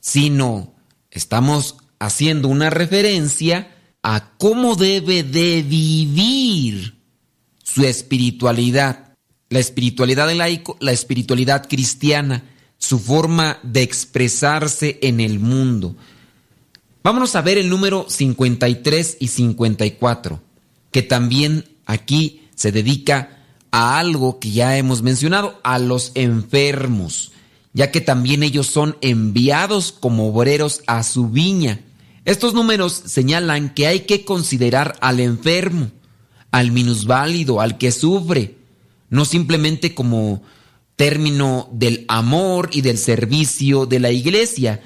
[0.00, 0.74] sino
[1.10, 6.96] estamos haciendo una referencia a cómo debe de vivir
[7.62, 9.14] su espiritualidad.
[9.48, 12.42] La espiritualidad del laico, la espiritualidad cristiana,
[12.82, 15.94] su forma de expresarse en el mundo.
[17.04, 20.42] Vámonos a ver el número 53 y 54,
[20.90, 23.38] que también aquí se dedica
[23.70, 27.30] a algo que ya hemos mencionado, a los enfermos,
[27.72, 31.82] ya que también ellos son enviados como obreros a su viña.
[32.24, 35.92] Estos números señalan que hay que considerar al enfermo,
[36.50, 38.56] al minusválido, al que sufre,
[39.08, 40.42] no simplemente como
[41.02, 44.80] término del amor y del servicio de la iglesia,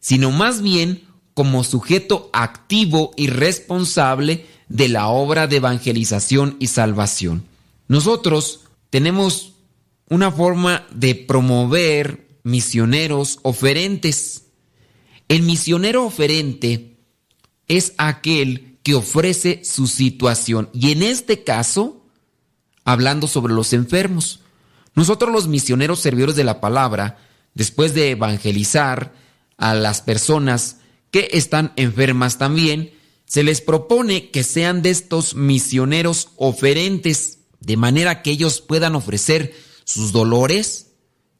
[0.00, 7.44] sino más bien como sujeto activo y responsable de la obra de evangelización y salvación.
[7.86, 9.52] Nosotros tenemos
[10.08, 14.46] una forma de promover misioneros oferentes.
[15.28, 16.96] El misionero oferente
[17.68, 22.04] es aquel que ofrece su situación y en este caso,
[22.84, 24.40] hablando sobre los enfermos,
[24.94, 27.18] nosotros los misioneros servidores de la palabra,
[27.54, 29.12] después de evangelizar
[29.56, 30.76] a las personas
[31.10, 32.92] que están enfermas también,
[33.26, 39.54] se les propone que sean de estos misioneros oferentes, de manera que ellos puedan ofrecer
[39.84, 40.92] sus dolores,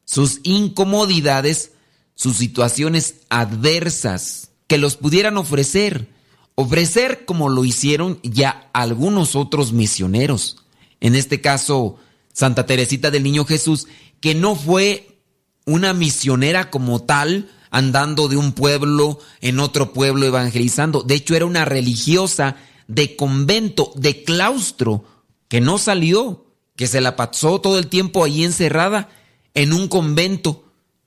[0.05, 1.73] sus incomodidades,
[2.15, 6.09] sus situaciones adversas, que los pudieran ofrecer,
[6.55, 10.59] ofrecer como lo hicieron ya algunos otros misioneros.
[11.01, 11.97] En este caso,
[12.33, 13.87] Santa Teresita del Niño Jesús,
[14.21, 15.19] que no fue
[15.67, 21.03] una misionera como tal, andando de un pueblo en otro pueblo evangelizando.
[21.03, 22.57] De hecho, era una religiosa
[22.89, 25.05] de convento, de claustro,
[25.49, 29.09] que no salió, que se la pasó todo el tiempo ahí encerrada
[29.55, 30.65] en un convento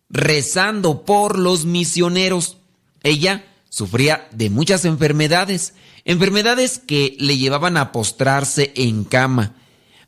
[0.09, 2.57] rezando por los misioneros.
[3.01, 5.73] Ella sufría de muchas enfermedades,
[6.05, 9.55] enfermedades que le llevaban a postrarse en cama,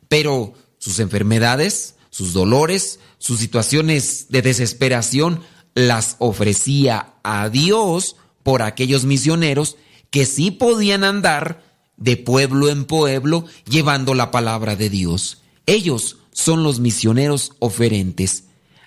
[0.08, 0.54] pero
[0.86, 5.40] sus enfermedades, sus dolores, sus situaciones de desesperación,
[5.74, 8.14] las ofrecía a Dios
[8.44, 9.74] por aquellos misioneros
[10.10, 11.64] que sí podían andar
[11.96, 15.42] de pueblo en pueblo llevando la palabra de Dios.
[15.66, 18.44] Ellos son los misioneros oferentes.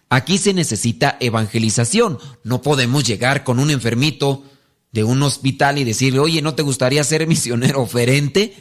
[0.08, 2.18] Aquí se necesita evangelización.
[2.46, 4.46] No podemos llegar con un enfermito
[4.94, 8.56] de un hospital y decirle, oye, ¿no te gustaría ser misionero oferente?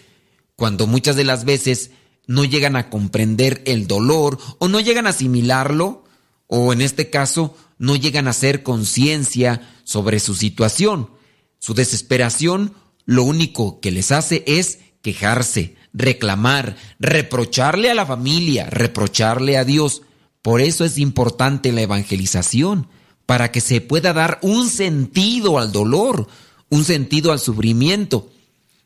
[0.57, 1.93] Cuando muchas de las veces
[2.29, 6.05] no llegan a comprender el dolor o no llegan a asimilarlo
[6.47, 11.11] o en este caso no llegan a hacer conciencia sobre su situación.
[11.59, 12.75] Su desesperación
[13.07, 20.03] lo único que les hace es quejarse, reclamar, reprocharle a la familia, reprocharle a Dios.
[20.43, 22.89] Por eso es importante la evangelización,
[23.25, 26.29] para que se pueda dar un sentido al dolor,
[26.69, 28.31] un sentido al sufrimiento.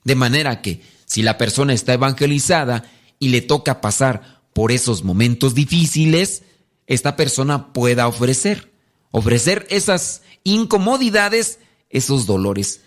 [0.05, 2.85] De manera que si la persona está evangelizada
[3.23, 6.43] y le toca pasar por esos momentos difíciles,
[6.87, 8.73] esta persona pueda ofrecer,
[9.11, 11.59] ofrecer esas incomodidades,
[11.91, 12.81] esos dolores.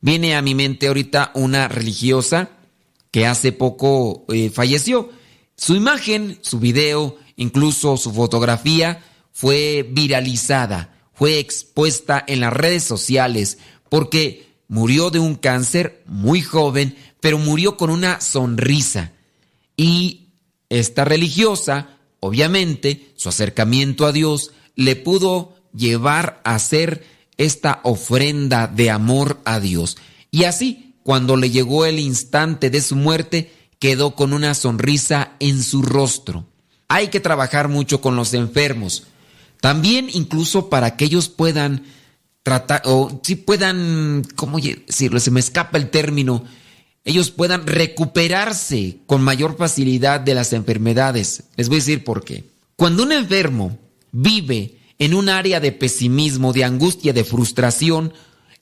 [0.00, 2.50] Viene a mi mente ahorita una religiosa
[3.10, 5.10] que hace poco eh, falleció.
[5.56, 13.58] Su imagen, su video, Incluso su fotografía fue viralizada, fue expuesta en las redes sociales
[13.90, 19.12] porque murió de un cáncer muy joven, pero murió con una sonrisa.
[19.76, 20.28] Y
[20.68, 27.04] esta religiosa, obviamente, su acercamiento a Dios le pudo llevar a hacer
[27.36, 29.96] esta ofrenda de amor a Dios.
[30.30, 35.62] Y así, cuando le llegó el instante de su muerte, quedó con una sonrisa en
[35.62, 36.46] su rostro.
[36.88, 39.04] Hay que trabajar mucho con los enfermos.
[39.60, 41.84] También incluso para que ellos puedan
[42.42, 45.20] tratar, o si puedan, ¿cómo decirlo?
[45.20, 46.44] Se me escapa el término.
[47.06, 51.44] Ellos puedan recuperarse con mayor facilidad de las enfermedades.
[51.54, 52.50] Les voy a decir por qué.
[52.74, 53.78] Cuando un enfermo
[54.10, 58.12] vive en un área de pesimismo, de angustia, de frustración,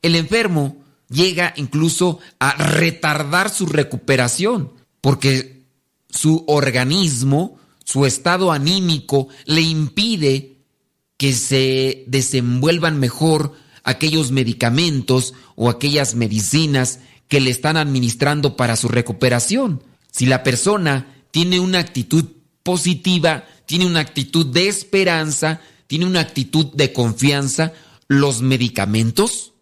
[0.03, 0.77] el enfermo
[1.09, 5.63] llega incluso a retardar su recuperación, porque
[6.11, 10.59] su organismo, su estado anímico le impide
[11.17, 18.89] que se desenvuelvan mejor aquellos medicamentos o aquellas medicinas que le están administrando para su
[18.89, 19.83] recuperación.
[20.11, 22.25] Si la persona tiene una actitud
[22.63, 27.73] positiva, tiene una actitud de esperanza, tiene una actitud de confianza,
[28.09, 29.53] los medicamentos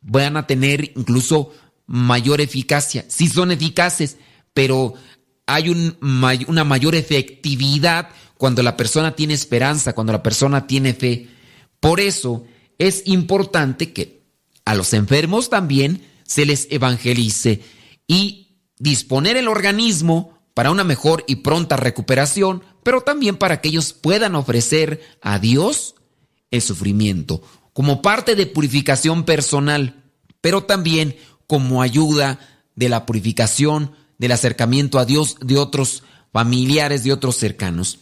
[0.00, 1.52] van a tener incluso
[1.86, 3.04] mayor eficacia.
[3.08, 4.16] Sí son eficaces,
[4.54, 4.94] pero
[5.46, 8.08] hay una mayor efectividad
[8.38, 11.28] cuando la persona tiene esperanza, cuando la persona tiene fe.
[11.80, 12.44] Por eso
[12.78, 14.22] es importante que
[14.64, 17.60] a los enfermos también se les evangelice
[18.06, 23.92] y disponer el organismo para una mejor y pronta recuperación, pero también para que ellos
[23.92, 25.96] puedan ofrecer a Dios
[26.52, 30.04] el sufrimiento como parte de purificación personal,
[30.40, 31.16] pero también
[31.48, 32.38] como ayuda
[32.76, 37.98] de la purificación, del acercamiento a Dios de otros familiares, de otros cercanos.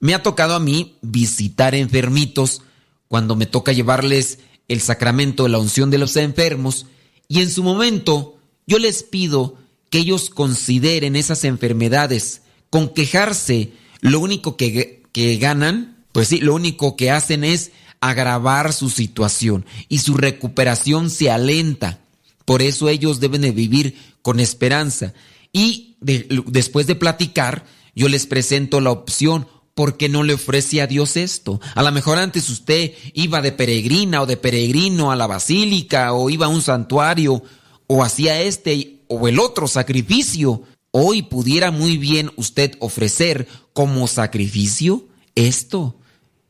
[0.00, 2.62] Me ha tocado a mí visitar enfermitos
[3.06, 6.86] cuando me toca llevarles el sacramento de la unción de los enfermos
[7.28, 9.56] y en su momento yo les pido
[9.90, 12.42] que ellos consideren esas enfermedades.
[12.70, 17.70] Con quejarse, lo único que, que ganan, pues sí, lo único que hacen es
[18.00, 22.00] agravar su situación y su recuperación se alenta.
[22.44, 25.14] Por eso ellos deben de vivir con esperanza.
[25.52, 29.48] Y después de platicar, yo les presento la opción
[29.78, 31.60] ¿por qué no le ofrece a Dios esto?
[31.76, 36.30] A lo mejor antes usted iba de peregrina o de peregrino a la basílica o
[36.30, 37.44] iba a un santuario
[37.86, 40.64] o hacía este o el otro sacrificio.
[40.90, 45.06] Hoy pudiera muy bien usted ofrecer como sacrificio
[45.36, 45.94] esto,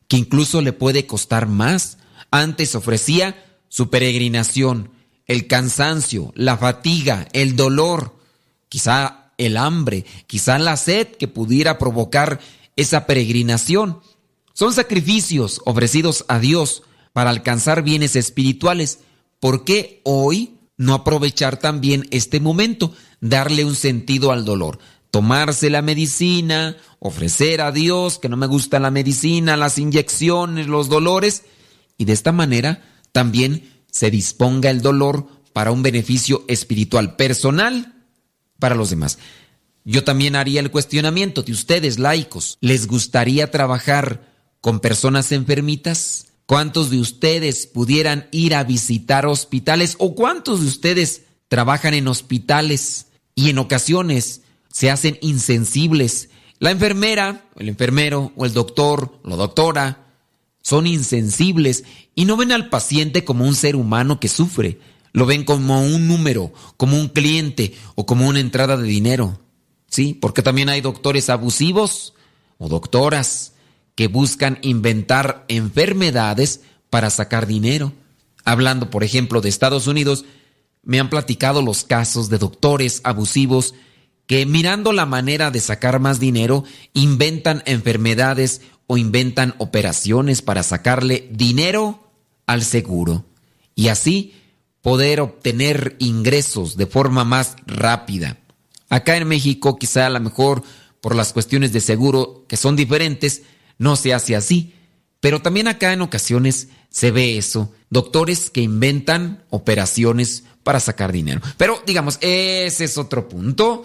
[0.09, 1.99] que incluso le puede costar más.
[2.31, 4.91] Antes ofrecía su peregrinación,
[5.27, 8.17] el cansancio, la fatiga, el dolor,
[8.71, 12.41] quizá el hambre, quizá la sed que pudiera provocar
[12.79, 14.01] esa peregrinación.
[14.55, 19.01] Son sacrificios ofrecidos a Dios para alcanzar bienes espirituales.
[19.41, 24.79] ¿Por qué hoy no aprovechar también este momento, darle un sentido al dolor?
[25.11, 30.89] Tomarse la medicina, ofrecer a Dios que no me gusta la medicina, las inyecciones, los
[30.89, 31.43] dolores,
[31.97, 37.95] y de esta manera también se disponga el dolor para un beneficio espiritual personal
[38.61, 39.19] para los demás.
[39.91, 42.59] Yo también haría el cuestionamiento de ustedes, laicos.
[42.61, 46.27] ¿Les gustaría trabajar con personas enfermitas?
[46.45, 53.07] ¿Cuántos de ustedes pudieran ir a visitar hospitales o cuántos de ustedes trabajan en hospitales
[53.35, 56.29] y en ocasiones se hacen insensibles?
[56.59, 60.13] La enfermera, el enfermero o el doctor, la doctora,
[60.61, 61.85] son insensibles
[62.15, 64.81] y no ven al paciente como un ser humano que sufre,
[65.15, 69.48] lo ven como un número, como un cliente o como una entrada de dinero.
[69.89, 72.15] Sí, porque también hay doctores abusivos
[72.59, 73.53] o doctoras
[73.95, 76.61] que buscan inventar enfermedades
[76.91, 77.93] para sacar dinero.
[78.45, 80.25] Hablando, por ejemplo, de Estados Unidos,
[80.83, 83.75] me han platicado los casos de doctores abusivos
[84.27, 91.29] que mirando la manera de sacar más dinero, inventan enfermedades o inventan operaciones para sacarle
[91.33, 92.13] dinero
[92.47, 93.25] al seguro
[93.75, 94.35] y así
[94.83, 98.39] poder obtener ingresos de forma más rápida.
[98.89, 100.63] Acá en México, quizá a lo mejor
[101.01, 103.43] por las cuestiones de seguro que son diferentes,
[103.79, 104.75] no se hace así.
[105.21, 107.73] Pero también acá en ocasiones se ve eso.
[107.91, 111.41] Doctores que inventan operaciones para sacar dinero.
[111.57, 113.85] Pero digamos, ese es otro punto.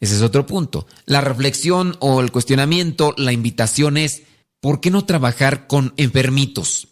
[0.00, 0.86] Ese es otro punto.
[1.04, 4.22] La reflexión o el cuestionamiento, la invitación es,
[4.60, 6.88] ¿por qué no trabajar con enfermitos?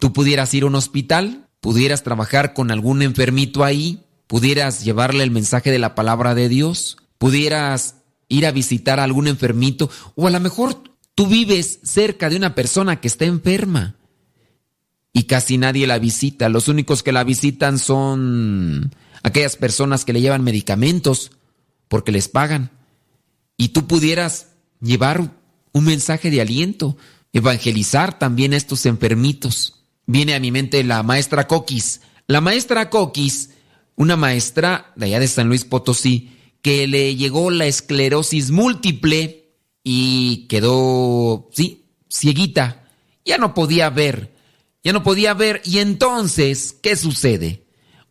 [0.00, 1.48] ¿Tú pudieras ir a un hospital?
[1.60, 4.04] ¿Pudieras trabajar con algún enfermito ahí?
[4.28, 7.96] Pudieras llevarle el mensaje de la palabra de Dios, pudieras
[8.28, 10.80] ir a visitar a algún enfermito, o a lo mejor
[11.16, 13.96] tú vives cerca de una persona que está enferma
[15.12, 16.48] y casi nadie la visita.
[16.48, 21.32] Los únicos que la visitan son aquellas personas que le llevan medicamentos
[21.88, 22.70] porque les pagan.
[23.56, 24.48] Y tú pudieras
[24.80, 25.32] llevar
[25.72, 26.96] un mensaje de aliento,
[27.32, 29.82] evangelizar también a estos enfermitos.
[30.06, 32.02] Viene a mi mente la maestra Coquis.
[32.26, 33.50] La maestra Coquis
[33.98, 36.30] una maestra de allá de San Luis Potosí
[36.62, 39.50] que le llegó la esclerosis múltiple
[39.82, 42.88] y quedó, sí, cieguita.
[43.24, 44.32] Ya no podía ver,
[44.84, 45.60] ya no podía ver.
[45.64, 47.64] Y entonces, ¿qué sucede?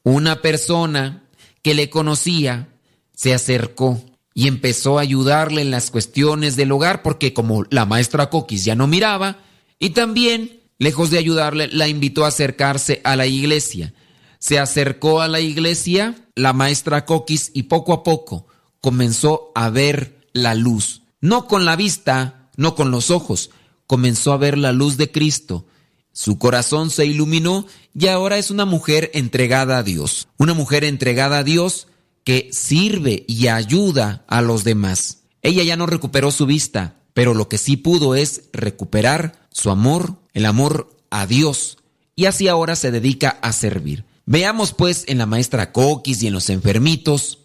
[0.03, 1.23] Una persona
[1.61, 2.67] que le conocía
[3.13, 8.29] se acercó y empezó a ayudarle en las cuestiones del hogar porque como la maestra
[8.29, 9.39] Coquis ya no miraba
[9.79, 13.93] y también lejos de ayudarle, la invitó a acercarse a la iglesia.
[14.39, 18.47] Se acercó a la iglesia la maestra Coquis y poco a poco
[18.81, 21.01] comenzó a ver la luz.
[21.19, 23.49] No con la vista, no con los ojos,
[23.87, 25.65] comenzó a ver la luz de Cristo.
[26.13, 30.27] Su corazón se iluminó y ahora es una mujer entregada a Dios.
[30.37, 31.87] Una mujer entregada a Dios
[32.23, 35.19] que sirve y ayuda a los demás.
[35.41, 40.15] Ella ya no recuperó su vista, pero lo que sí pudo es recuperar su amor,
[40.33, 41.77] el amor a Dios,
[42.15, 44.03] y así ahora se dedica a servir.
[44.29, 47.39] Veamos pues en la maestra Coquis y en los enfermitos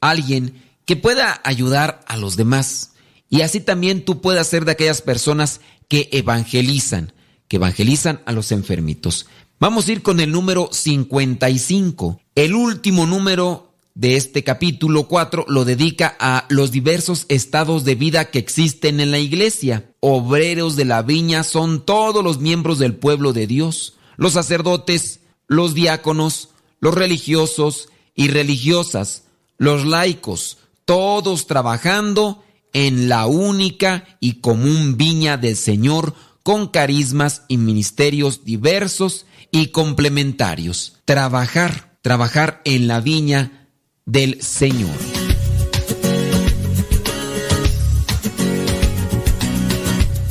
[0.00, 2.92] alguien que pueda ayudar a los demás.
[3.28, 7.12] Y así también tú puedas ser de aquellas personas que evangelizan,
[7.48, 9.26] que evangelizan a los enfermitos.
[9.58, 12.20] Vamos a ir con el número 55.
[12.36, 18.30] El último número de este capítulo 4 lo dedica a los diversos estados de vida
[18.30, 19.90] que existen en la iglesia.
[19.98, 25.19] Obreros de la viña son todos los miembros del pueblo de Dios, los sacerdotes,
[25.50, 29.24] los diáconos, los religiosos y religiosas,
[29.58, 37.56] los laicos, todos trabajando en la única y común viña del Señor con carismas y
[37.56, 41.00] ministerios diversos y complementarios.
[41.04, 43.68] Trabajar, trabajar en la viña
[44.06, 44.96] del Señor.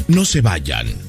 [0.07, 1.08] No se vayan.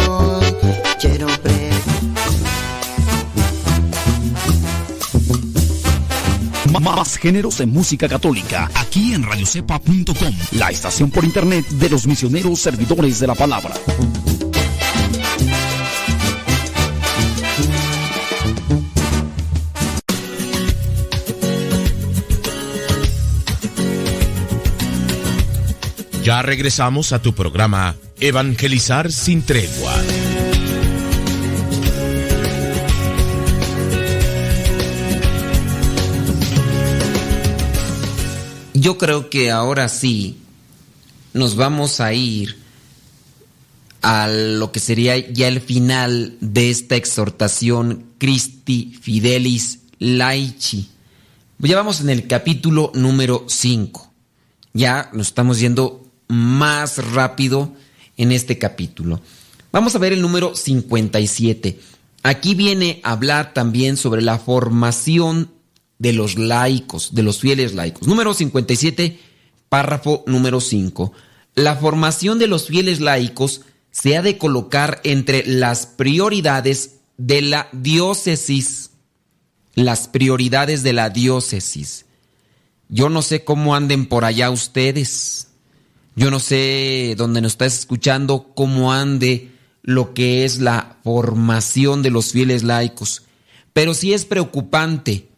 [6.81, 12.59] Más géneros de música católica aquí en radiocepa.com, la estación por internet de los misioneros
[12.59, 13.75] servidores de la palabra.
[26.23, 29.93] Ya regresamos a tu programa Evangelizar sin tregua.
[38.81, 40.37] Yo creo que ahora sí
[41.33, 42.57] nos vamos a ir
[44.01, 50.89] a lo que sería ya el final de esta exhortación Christi Fidelis Laici.
[51.59, 54.11] Ya vamos en el capítulo número 5.
[54.73, 57.75] Ya nos estamos yendo más rápido
[58.17, 59.21] en este capítulo.
[59.71, 61.79] Vamos a ver el número 57.
[62.23, 65.51] Aquí viene a hablar también sobre la formación
[66.01, 68.07] de los laicos, de los fieles laicos.
[68.07, 69.19] Número 57,
[69.69, 71.13] párrafo número 5.
[71.53, 77.69] La formación de los fieles laicos se ha de colocar entre las prioridades de la
[77.71, 78.89] diócesis.
[79.75, 82.07] Las prioridades de la diócesis.
[82.89, 85.49] Yo no sé cómo anden por allá ustedes.
[86.15, 89.51] Yo no sé dónde nos estás escuchando cómo ande
[89.83, 93.21] lo que es la formación de los fieles laicos.
[93.71, 95.30] Pero sí es preocupante.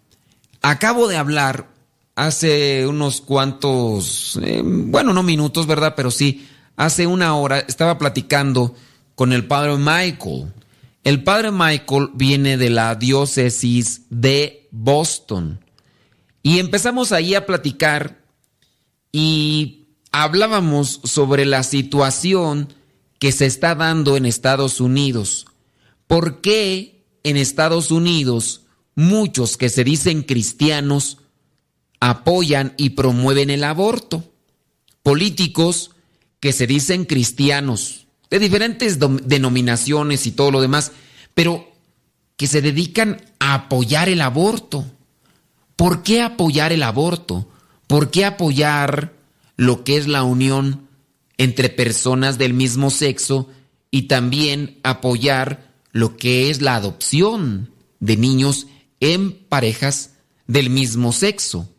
[0.64, 1.68] Acabo de hablar
[2.16, 5.94] hace unos cuantos, eh, bueno, no minutos, ¿verdad?
[5.96, 6.48] Pero sí,
[6.78, 8.74] hace una hora estaba platicando
[9.14, 10.54] con el padre Michael.
[11.04, 15.60] El padre Michael viene de la diócesis de Boston.
[16.42, 18.24] Y empezamos ahí a platicar
[19.12, 22.74] y hablábamos sobre la situación
[23.20, 25.46] que se está dando en Estados Unidos.
[26.08, 28.62] ¿Por qué en Estados Unidos
[28.96, 31.20] muchos que se dicen cristianos
[32.00, 34.24] apoyan y promueven el aborto.
[35.04, 35.92] Políticos
[36.40, 40.92] que se dicen cristianos, de diferentes denominaciones y todo lo demás,
[41.34, 41.72] pero
[42.36, 44.86] que se dedican a apoyar el aborto.
[45.76, 47.48] ¿Por qué apoyar el aborto?
[47.88, 49.14] ¿Por qué apoyar
[49.56, 50.88] lo que es la unión
[51.38, 53.50] entre personas del mismo sexo
[53.92, 58.68] y también apoyar lo que es la adopción de niños
[59.04, 60.12] en parejas
[60.48, 61.70] del mismo sexo?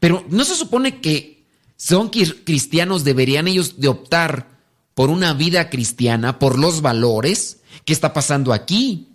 [0.00, 1.46] Pero ¿no se supone que
[1.76, 4.58] son cristianos, deberían ellos de optar
[4.94, 7.58] por una vida cristiana, por los valores?
[7.84, 9.08] ¿Qué está pasando aquí?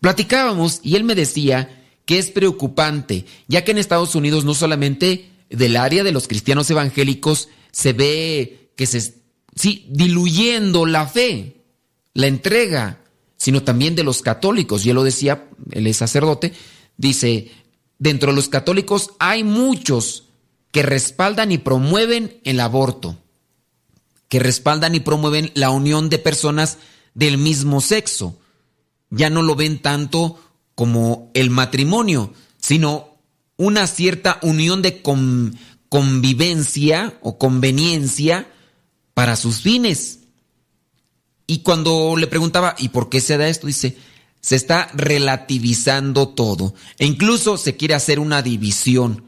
[0.00, 5.30] Platicábamos y él me decía que es preocupante, ya que en Estados Unidos no solamente
[5.50, 9.14] del área de los cristianos evangélicos se ve que se
[9.54, 11.64] sí diluyendo la fe,
[12.14, 13.00] la entrega,
[13.36, 14.84] sino también de los católicos.
[14.84, 16.52] Y él lo decía, él es sacerdote,
[16.96, 17.50] dice,
[17.98, 20.24] dentro de los católicos hay muchos
[20.70, 23.18] que respaldan y promueven el aborto,
[24.28, 26.78] que respaldan y promueven la unión de personas
[27.14, 28.38] del mismo sexo.
[29.10, 30.38] Ya no lo ven tanto
[30.74, 33.16] como el matrimonio, sino
[33.56, 35.00] una cierta unión de
[35.88, 38.50] convivencia o conveniencia
[39.14, 40.25] para sus fines.
[41.46, 43.66] Y cuando le preguntaba, ¿y por qué se da esto?
[43.66, 43.96] Dice,
[44.40, 46.74] se está relativizando todo.
[46.98, 49.24] E incluso se quiere hacer una división.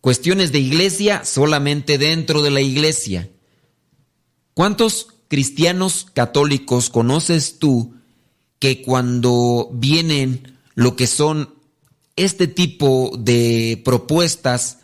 [0.00, 3.30] Cuestiones de iglesia solamente dentro de la iglesia.
[4.54, 7.94] ¿Cuántos cristianos católicos conoces tú
[8.58, 11.54] que cuando vienen lo que son
[12.16, 14.78] este tipo de propuestas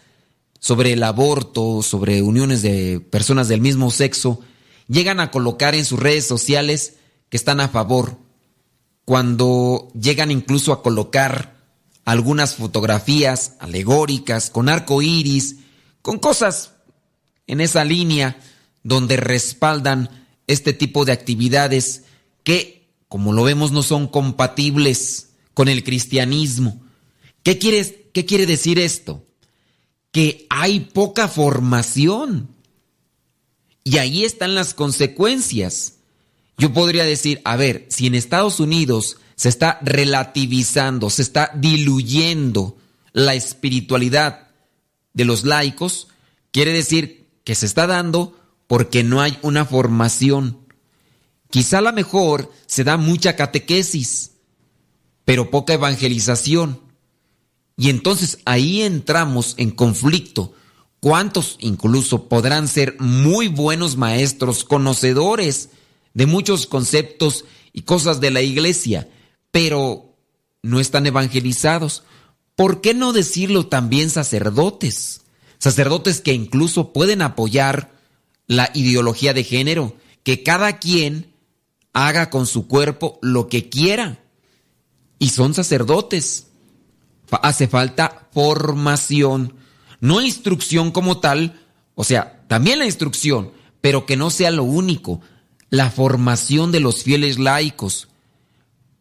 [0.61, 4.40] sobre el aborto, sobre uniones de personas del mismo sexo,
[4.89, 6.95] llegan a colocar en sus redes sociales
[7.28, 8.22] que están a favor?
[9.05, 11.57] cuando llegan incluso a colocar
[12.05, 15.57] algunas fotografías alegóricas con arco iris,
[16.03, 16.72] con cosas
[17.47, 18.39] en esa línea
[18.83, 22.05] donde respaldan este tipo de actividades
[22.45, 26.80] que, como lo vemos, no son compatibles con el cristianismo.
[27.43, 29.24] ¿Qué, qué quiere decir esto?
[30.11, 32.51] Que hay poca formación.
[33.85, 35.95] Y ahí están las consecuencias.
[36.59, 42.76] Yo podría decir, a ver, si en Estados Unidos se está relativizando, se está diluyendo
[43.12, 44.49] la espiritualidad
[45.14, 46.09] de los laicos,
[46.51, 50.59] quiere decir que se está dando porque no hay una formación.
[51.51, 54.33] Quizá a lo mejor se da mucha catequesis,
[55.24, 56.80] pero poca evangelización.
[57.76, 60.55] Y entonces ahí entramos en conflicto.
[61.03, 65.68] ¿Cuántos incluso podrán ser muy buenos maestros, conocedores,
[66.14, 69.09] de muchos conceptos y cosas de la iglesia,
[69.50, 70.14] pero
[70.62, 72.05] no están evangelizados.
[72.55, 75.22] ¿Por qué no decirlo también sacerdotes?
[75.59, 77.92] Sacerdotes que incluso pueden apoyar
[78.46, 81.32] la ideología de género, que cada quien
[81.92, 84.18] haga con su cuerpo lo que quiera.
[85.18, 86.46] Y son sacerdotes.
[87.30, 89.55] Hace falta formación,
[90.03, 91.62] no instrucción como tal,
[91.94, 95.20] o sea, también la instrucción, pero que no sea lo único
[95.70, 98.09] la formación de los fieles laicos.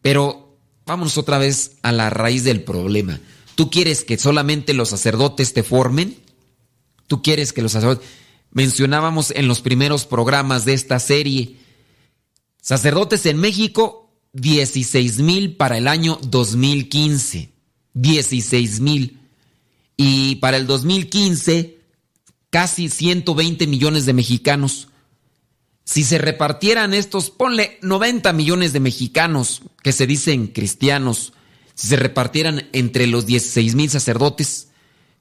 [0.00, 3.20] Pero vámonos otra vez a la raíz del problema.
[3.56, 6.16] ¿Tú quieres que solamente los sacerdotes te formen?
[7.08, 8.08] ¿Tú quieres que los sacerdotes...
[8.52, 11.56] Mencionábamos en los primeros programas de esta serie,
[12.60, 17.50] sacerdotes en México, 16 mil para el año 2015.
[17.94, 19.21] 16 mil.
[20.04, 21.78] Y para el 2015,
[22.50, 24.88] casi 120 millones de mexicanos.
[25.84, 31.34] Si se repartieran estos, ponle 90 millones de mexicanos que se dicen cristianos,
[31.74, 34.70] si se repartieran entre los 16 mil sacerdotes,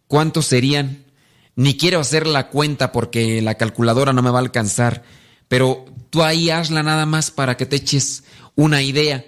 [0.08, 1.06] ¿cuántos serían?
[1.56, 5.04] Ni quiero hacer la cuenta porque la calculadora no me va a alcanzar,
[5.48, 8.24] pero tú ahí hazla nada más para que te eches
[8.56, 9.24] una idea.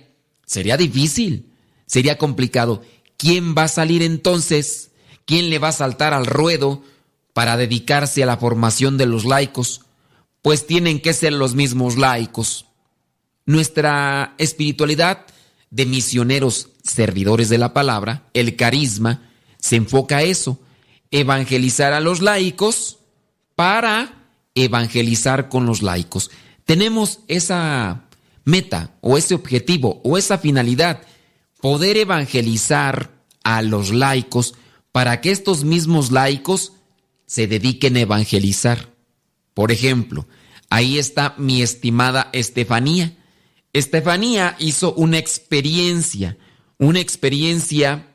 [0.48, 1.52] Sería difícil,
[1.86, 2.82] sería complicado.
[3.18, 4.90] ¿Quién va a salir entonces?
[5.26, 6.84] ¿Quién le va a saltar al ruedo
[7.34, 9.82] para dedicarse a la formación de los laicos?
[10.42, 12.66] Pues tienen que ser los mismos laicos.
[13.46, 15.26] Nuestra espiritualidad
[15.70, 20.60] de misioneros servidores de la palabra, el carisma, se enfoca a eso,
[21.12, 23.00] evangelizar a los laicos
[23.56, 26.32] para evangelizar con los laicos.
[26.66, 28.04] Tenemos esa
[28.46, 31.02] meta o ese objetivo o esa finalidad,
[31.62, 33.12] poder evangelizar
[33.44, 34.56] a los laicos
[34.94, 36.74] para que estos mismos laicos
[37.26, 38.94] se dediquen a evangelizar.
[39.54, 40.28] Por ejemplo,
[40.70, 43.18] ahí está mi estimada Estefanía.
[43.74, 46.38] Estefanía hizo una experiencia,
[46.78, 48.08] una experiencia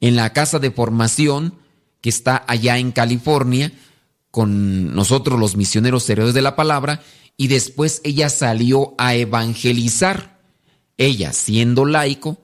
[0.00, 1.58] en la casa de formación
[2.00, 3.72] que está allá en California
[4.30, 7.02] con nosotros los misioneros servidores de la palabra
[7.36, 10.38] y después ella salió a evangelizar.
[10.96, 12.38] Ella, siendo laico,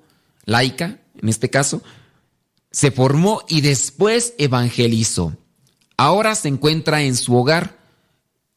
[0.46, 1.80] laica en este caso,
[2.74, 5.36] se formó y después evangelizó.
[5.96, 7.78] Ahora se encuentra en su hogar,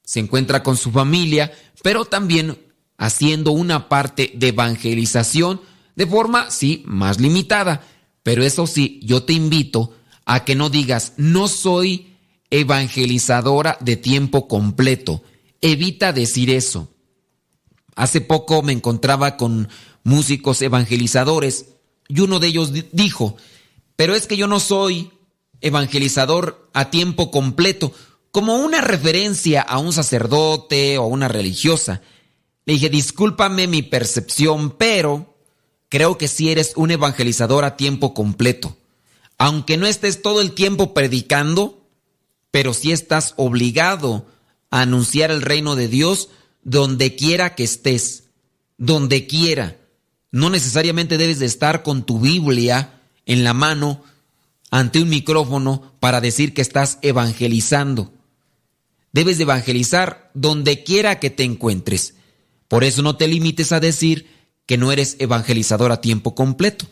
[0.04, 1.54] se encuentra con su familia,
[1.84, 2.58] pero también
[2.98, 5.62] haciendo una parte de evangelización
[5.96, 7.84] de forma, sí, más limitada.
[8.24, 9.94] Pero eso sí, yo te invito
[10.26, 12.16] a que no digas, no soy
[12.50, 15.22] evangelizadora de tiempo completo.
[15.62, 16.92] Evita decir eso.
[17.96, 19.70] Hace poco me encontraba con
[20.04, 21.68] músicos evangelizadores
[22.08, 23.38] y uno de ellos dijo,
[23.98, 25.12] pero es que yo no soy
[25.60, 27.92] evangelizador a tiempo completo,
[28.32, 32.02] como una referencia a un sacerdote o a una religiosa.
[32.66, 35.36] Le dije, discúlpame mi percepción, pero
[35.90, 38.78] creo que sí eres un evangelizador a tiempo completo.
[39.40, 41.88] Aunque no estés todo el tiempo predicando,
[42.52, 44.28] pero sí estás obligado
[44.70, 46.30] a anunciar el reino de Dios
[46.64, 48.26] donde quiera que estés,
[48.78, 49.78] donde quiera.
[50.32, 52.97] No necesariamente debes de estar con tu Biblia
[53.28, 54.02] en la mano
[54.72, 58.12] ante un micrófono para decir que estás evangelizando.
[59.12, 62.16] Debes de evangelizar donde quiera que te encuentres.
[62.68, 64.28] Por eso no te limites a decir
[64.66, 66.86] que no eres evangelizador a tiempo completo.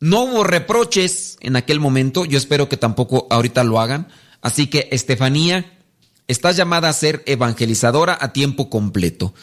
[0.00, 4.08] No hubo reproches en aquel momento, yo espero que tampoco ahorita lo hagan.
[4.40, 5.78] Así que, Estefanía,
[6.28, 9.34] estás llamada a ser evangelizadora a tiempo completo.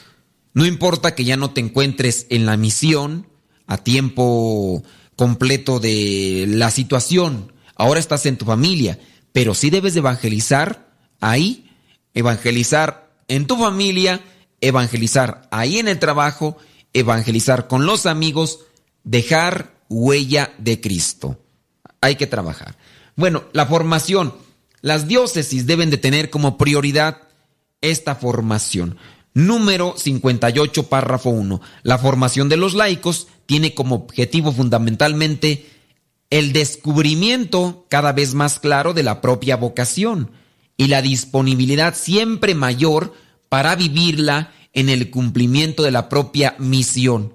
[0.53, 3.27] No importa que ya no te encuentres en la misión
[3.67, 4.83] a tiempo
[5.15, 7.53] completo de la situación.
[7.75, 8.99] Ahora estás en tu familia,
[9.31, 10.89] pero sí debes de evangelizar
[11.19, 11.69] ahí,
[12.13, 14.21] evangelizar en tu familia,
[14.61, 16.57] evangelizar ahí en el trabajo,
[16.93, 18.59] evangelizar con los amigos,
[19.03, 21.39] dejar huella de Cristo.
[22.01, 22.77] Hay que trabajar.
[23.15, 24.33] Bueno, la formación.
[24.81, 27.17] Las diócesis deben de tener como prioridad
[27.81, 28.97] esta formación.
[29.33, 31.59] Número 58, párrafo 1.
[31.83, 35.65] La formación de los laicos tiene como objetivo fundamentalmente
[36.29, 40.31] el descubrimiento cada vez más claro de la propia vocación
[40.77, 43.13] y la disponibilidad siempre mayor
[43.49, 47.33] para vivirla en el cumplimiento de la propia misión.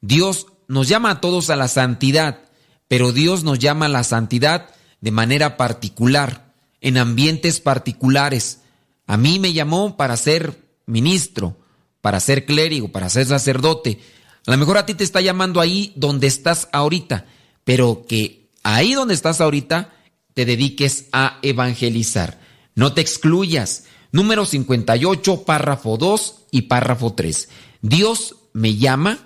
[0.00, 2.40] Dios nos llama a todos a la santidad,
[2.88, 4.68] pero Dios nos llama a la santidad
[5.00, 8.60] de manera particular, en ambientes particulares.
[9.06, 11.56] A mí me llamó para ser ministro,
[12.00, 14.00] para ser clérigo, para ser sacerdote.
[14.46, 17.26] A lo mejor a ti te está llamando ahí donde estás ahorita,
[17.64, 19.92] pero que ahí donde estás ahorita
[20.34, 22.40] te dediques a evangelizar.
[22.74, 23.84] No te excluyas.
[24.10, 27.48] Número 58, párrafo 2 y párrafo 3.
[27.80, 29.18] Dios me llama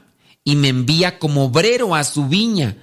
[0.45, 2.77] y me envía como obrero a su viña.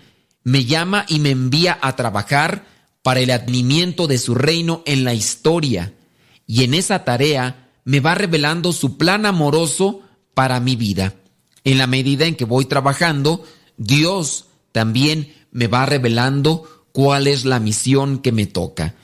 [0.43, 2.65] Me llama y me envía a trabajar
[3.03, 5.93] para el advenimiento de su reino en la historia.
[6.45, 10.01] Y en esa tarea me va revelando su plan amoroso
[10.33, 11.13] para mi vida.
[11.63, 13.43] En la medida en que voy trabajando,
[13.77, 18.95] Dios también me va revelando cuál es la misión que me toca.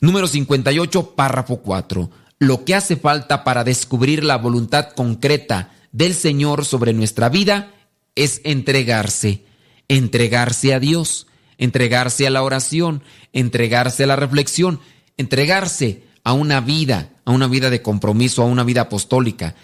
[0.00, 2.10] Número 58, párrafo 4.
[2.38, 7.72] Lo que hace falta para descubrir la voluntad concreta del Señor sobre nuestra vida
[8.14, 9.44] es entregarse,
[9.88, 11.26] entregarse a Dios,
[11.58, 13.02] entregarse a la oración,
[13.32, 14.80] entregarse a la reflexión,
[15.16, 19.54] entregarse a una vida, a una vida de compromiso, a una vida apostólica.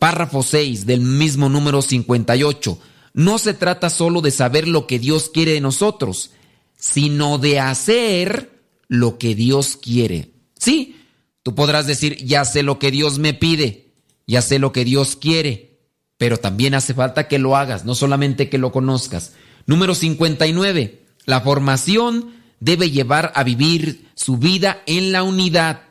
[0.00, 2.78] Párrafo 6 del mismo número 58.
[3.12, 6.30] No se trata solo de saber lo que Dios quiere de nosotros,
[6.74, 8.50] sino de hacer
[8.88, 10.30] lo que Dios quiere.
[10.58, 10.96] Sí,
[11.42, 13.92] tú podrás decir, ya sé lo que Dios me pide,
[14.26, 15.80] ya sé lo que Dios quiere,
[16.16, 19.34] pero también hace falta que lo hagas, no solamente que lo conozcas.
[19.66, 21.04] Número 59.
[21.26, 25.82] La formación debe llevar a vivir su vida en la unidad,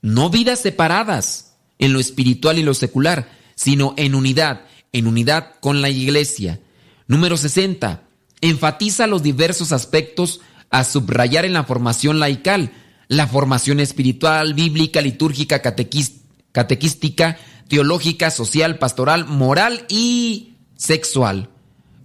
[0.00, 4.60] no vidas separadas en lo espiritual y lo secular, sino en unidad,
[4.92, 6.60] en unidad con la iglesia.
[7.08, 8.04] Número 60.
[8.40, 10.40] Enfatiza los diversos aspectos
[10.70, 12.70] a subrayar en la formación laical,
[13.08, 17.36] la formación espiritual, bíblica, litúrgica, catequística,
[17.66, 21.50] teológica, social, pastoral, moral y sexual.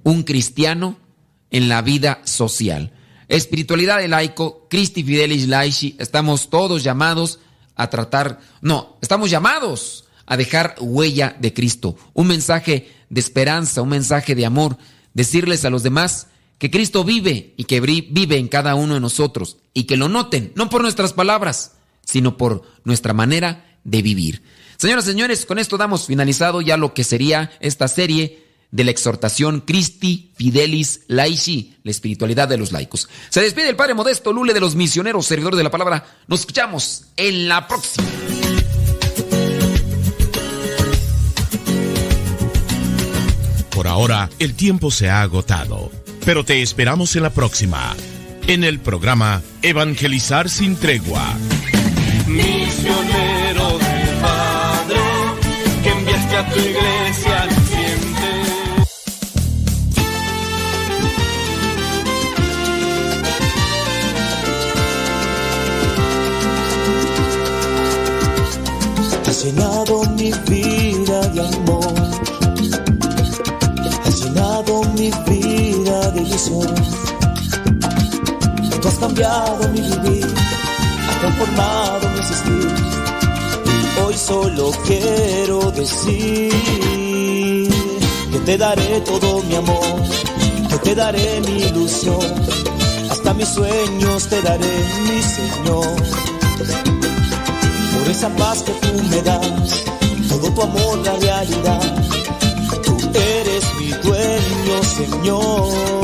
[0.01, 0.97] Un cristiano
[1.51, 2.93] en la vida social.
[3.27, 7.37] Espiritualidad de laico, Christi Fidelis Laici, estamos todos llamados
[7.75, 13.89] a tratar, no, estamos llamados a dejar huella de Cristo, un mensaje de esperanza, un
[13.89, 14.79] mensaje de amor,
[15.13, 16.27] decirles a los demás
[16.57, 20.51] que Cristo vive y que vive en cada uno de nosotros y que lo noten,
[20.55, 21.73] no por nuestras palabras,
[22.03, 24.41] sino por nuestra manera de vivir.
[24.77, 28.89] Señoras y señores, con esto damos finalizado ya lo que sería esta serie de la
[28.89, 33.07] exhortación Christi Fidelis Laici, la espiritualidad de los laicos.
[33.29, 36.03] Se despide el Padre Modesto Lule de los misioneros, servidores de la palabra.
[36.25, 38.07] Nos escuchamos en la próxima.
[43.73, 45.91] Por ahora, el tiempo se ha agotado,
[46.25, 47.95] pero te esperamos en la próxima,
[48.47, 51.33] en el programa Evangelizar sin tregua.
[52.27, 54.99] Misionero del Padre,
[55.83, 57.47] que enviaste a tu iglesia
[69.33, 69.45] Has
[76.23, 76.73] ilusión.
[78.81, 80.27] Tú has cambiado mi vivir,
[81.09, 82.75] has transformado mi existir.
[83.95, 86.51] Y hoy solo quiero decir
[88.31, 90.01] que te daré todo mi amor,
[90.69, 92.19] que te daré mi ilusión.
[93.09, 96.23] Hasta mis sueños te daré, mi Señor
[98.03, 99.85] por esa paz que tú me das,
[100.29, 101.81] todo tu amor, la realidad.
[102.83, 106.02] Tú eres mi dueño, Señor,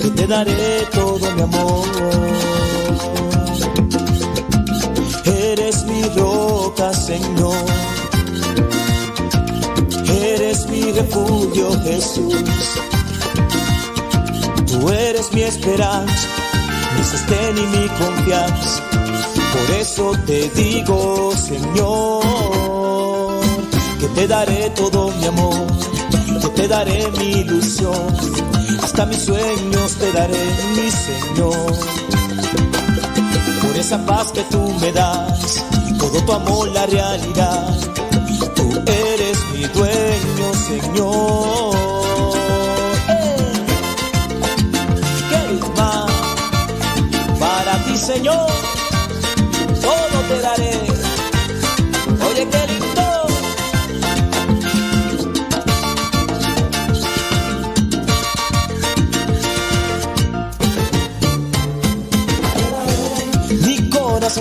[0.00, 1.86] que te daré todo mi amor.
[5.24, 7.64] Eres mi roca, Señor.
[10.08, 12.34] Eres mi refugio, Jesús.
[14.66, 16.28] Tú eres mi esperanza,
[16.96, 18.84] mi sostén y mi confianza
[19.54, 22.22] por eso te digo, Señor,
[24.00, 25.66] que te daré todo mi amor,
[26.42, 28.06] que te daré mi ilusión,
[28.94, 30.44] hasta mis sueños te daré,
[30.76, 31.74] mi Señor.
[33.60, 35.64] Por esa paz que tú me das,
[35.98, 37.76] todo tu amor, la realidad,
[38.54, 41.74] tú eres mi dueño, Señor.
[45.28, 46.12] ¿Qué más
[47.40, 48.53] para ti, Señor?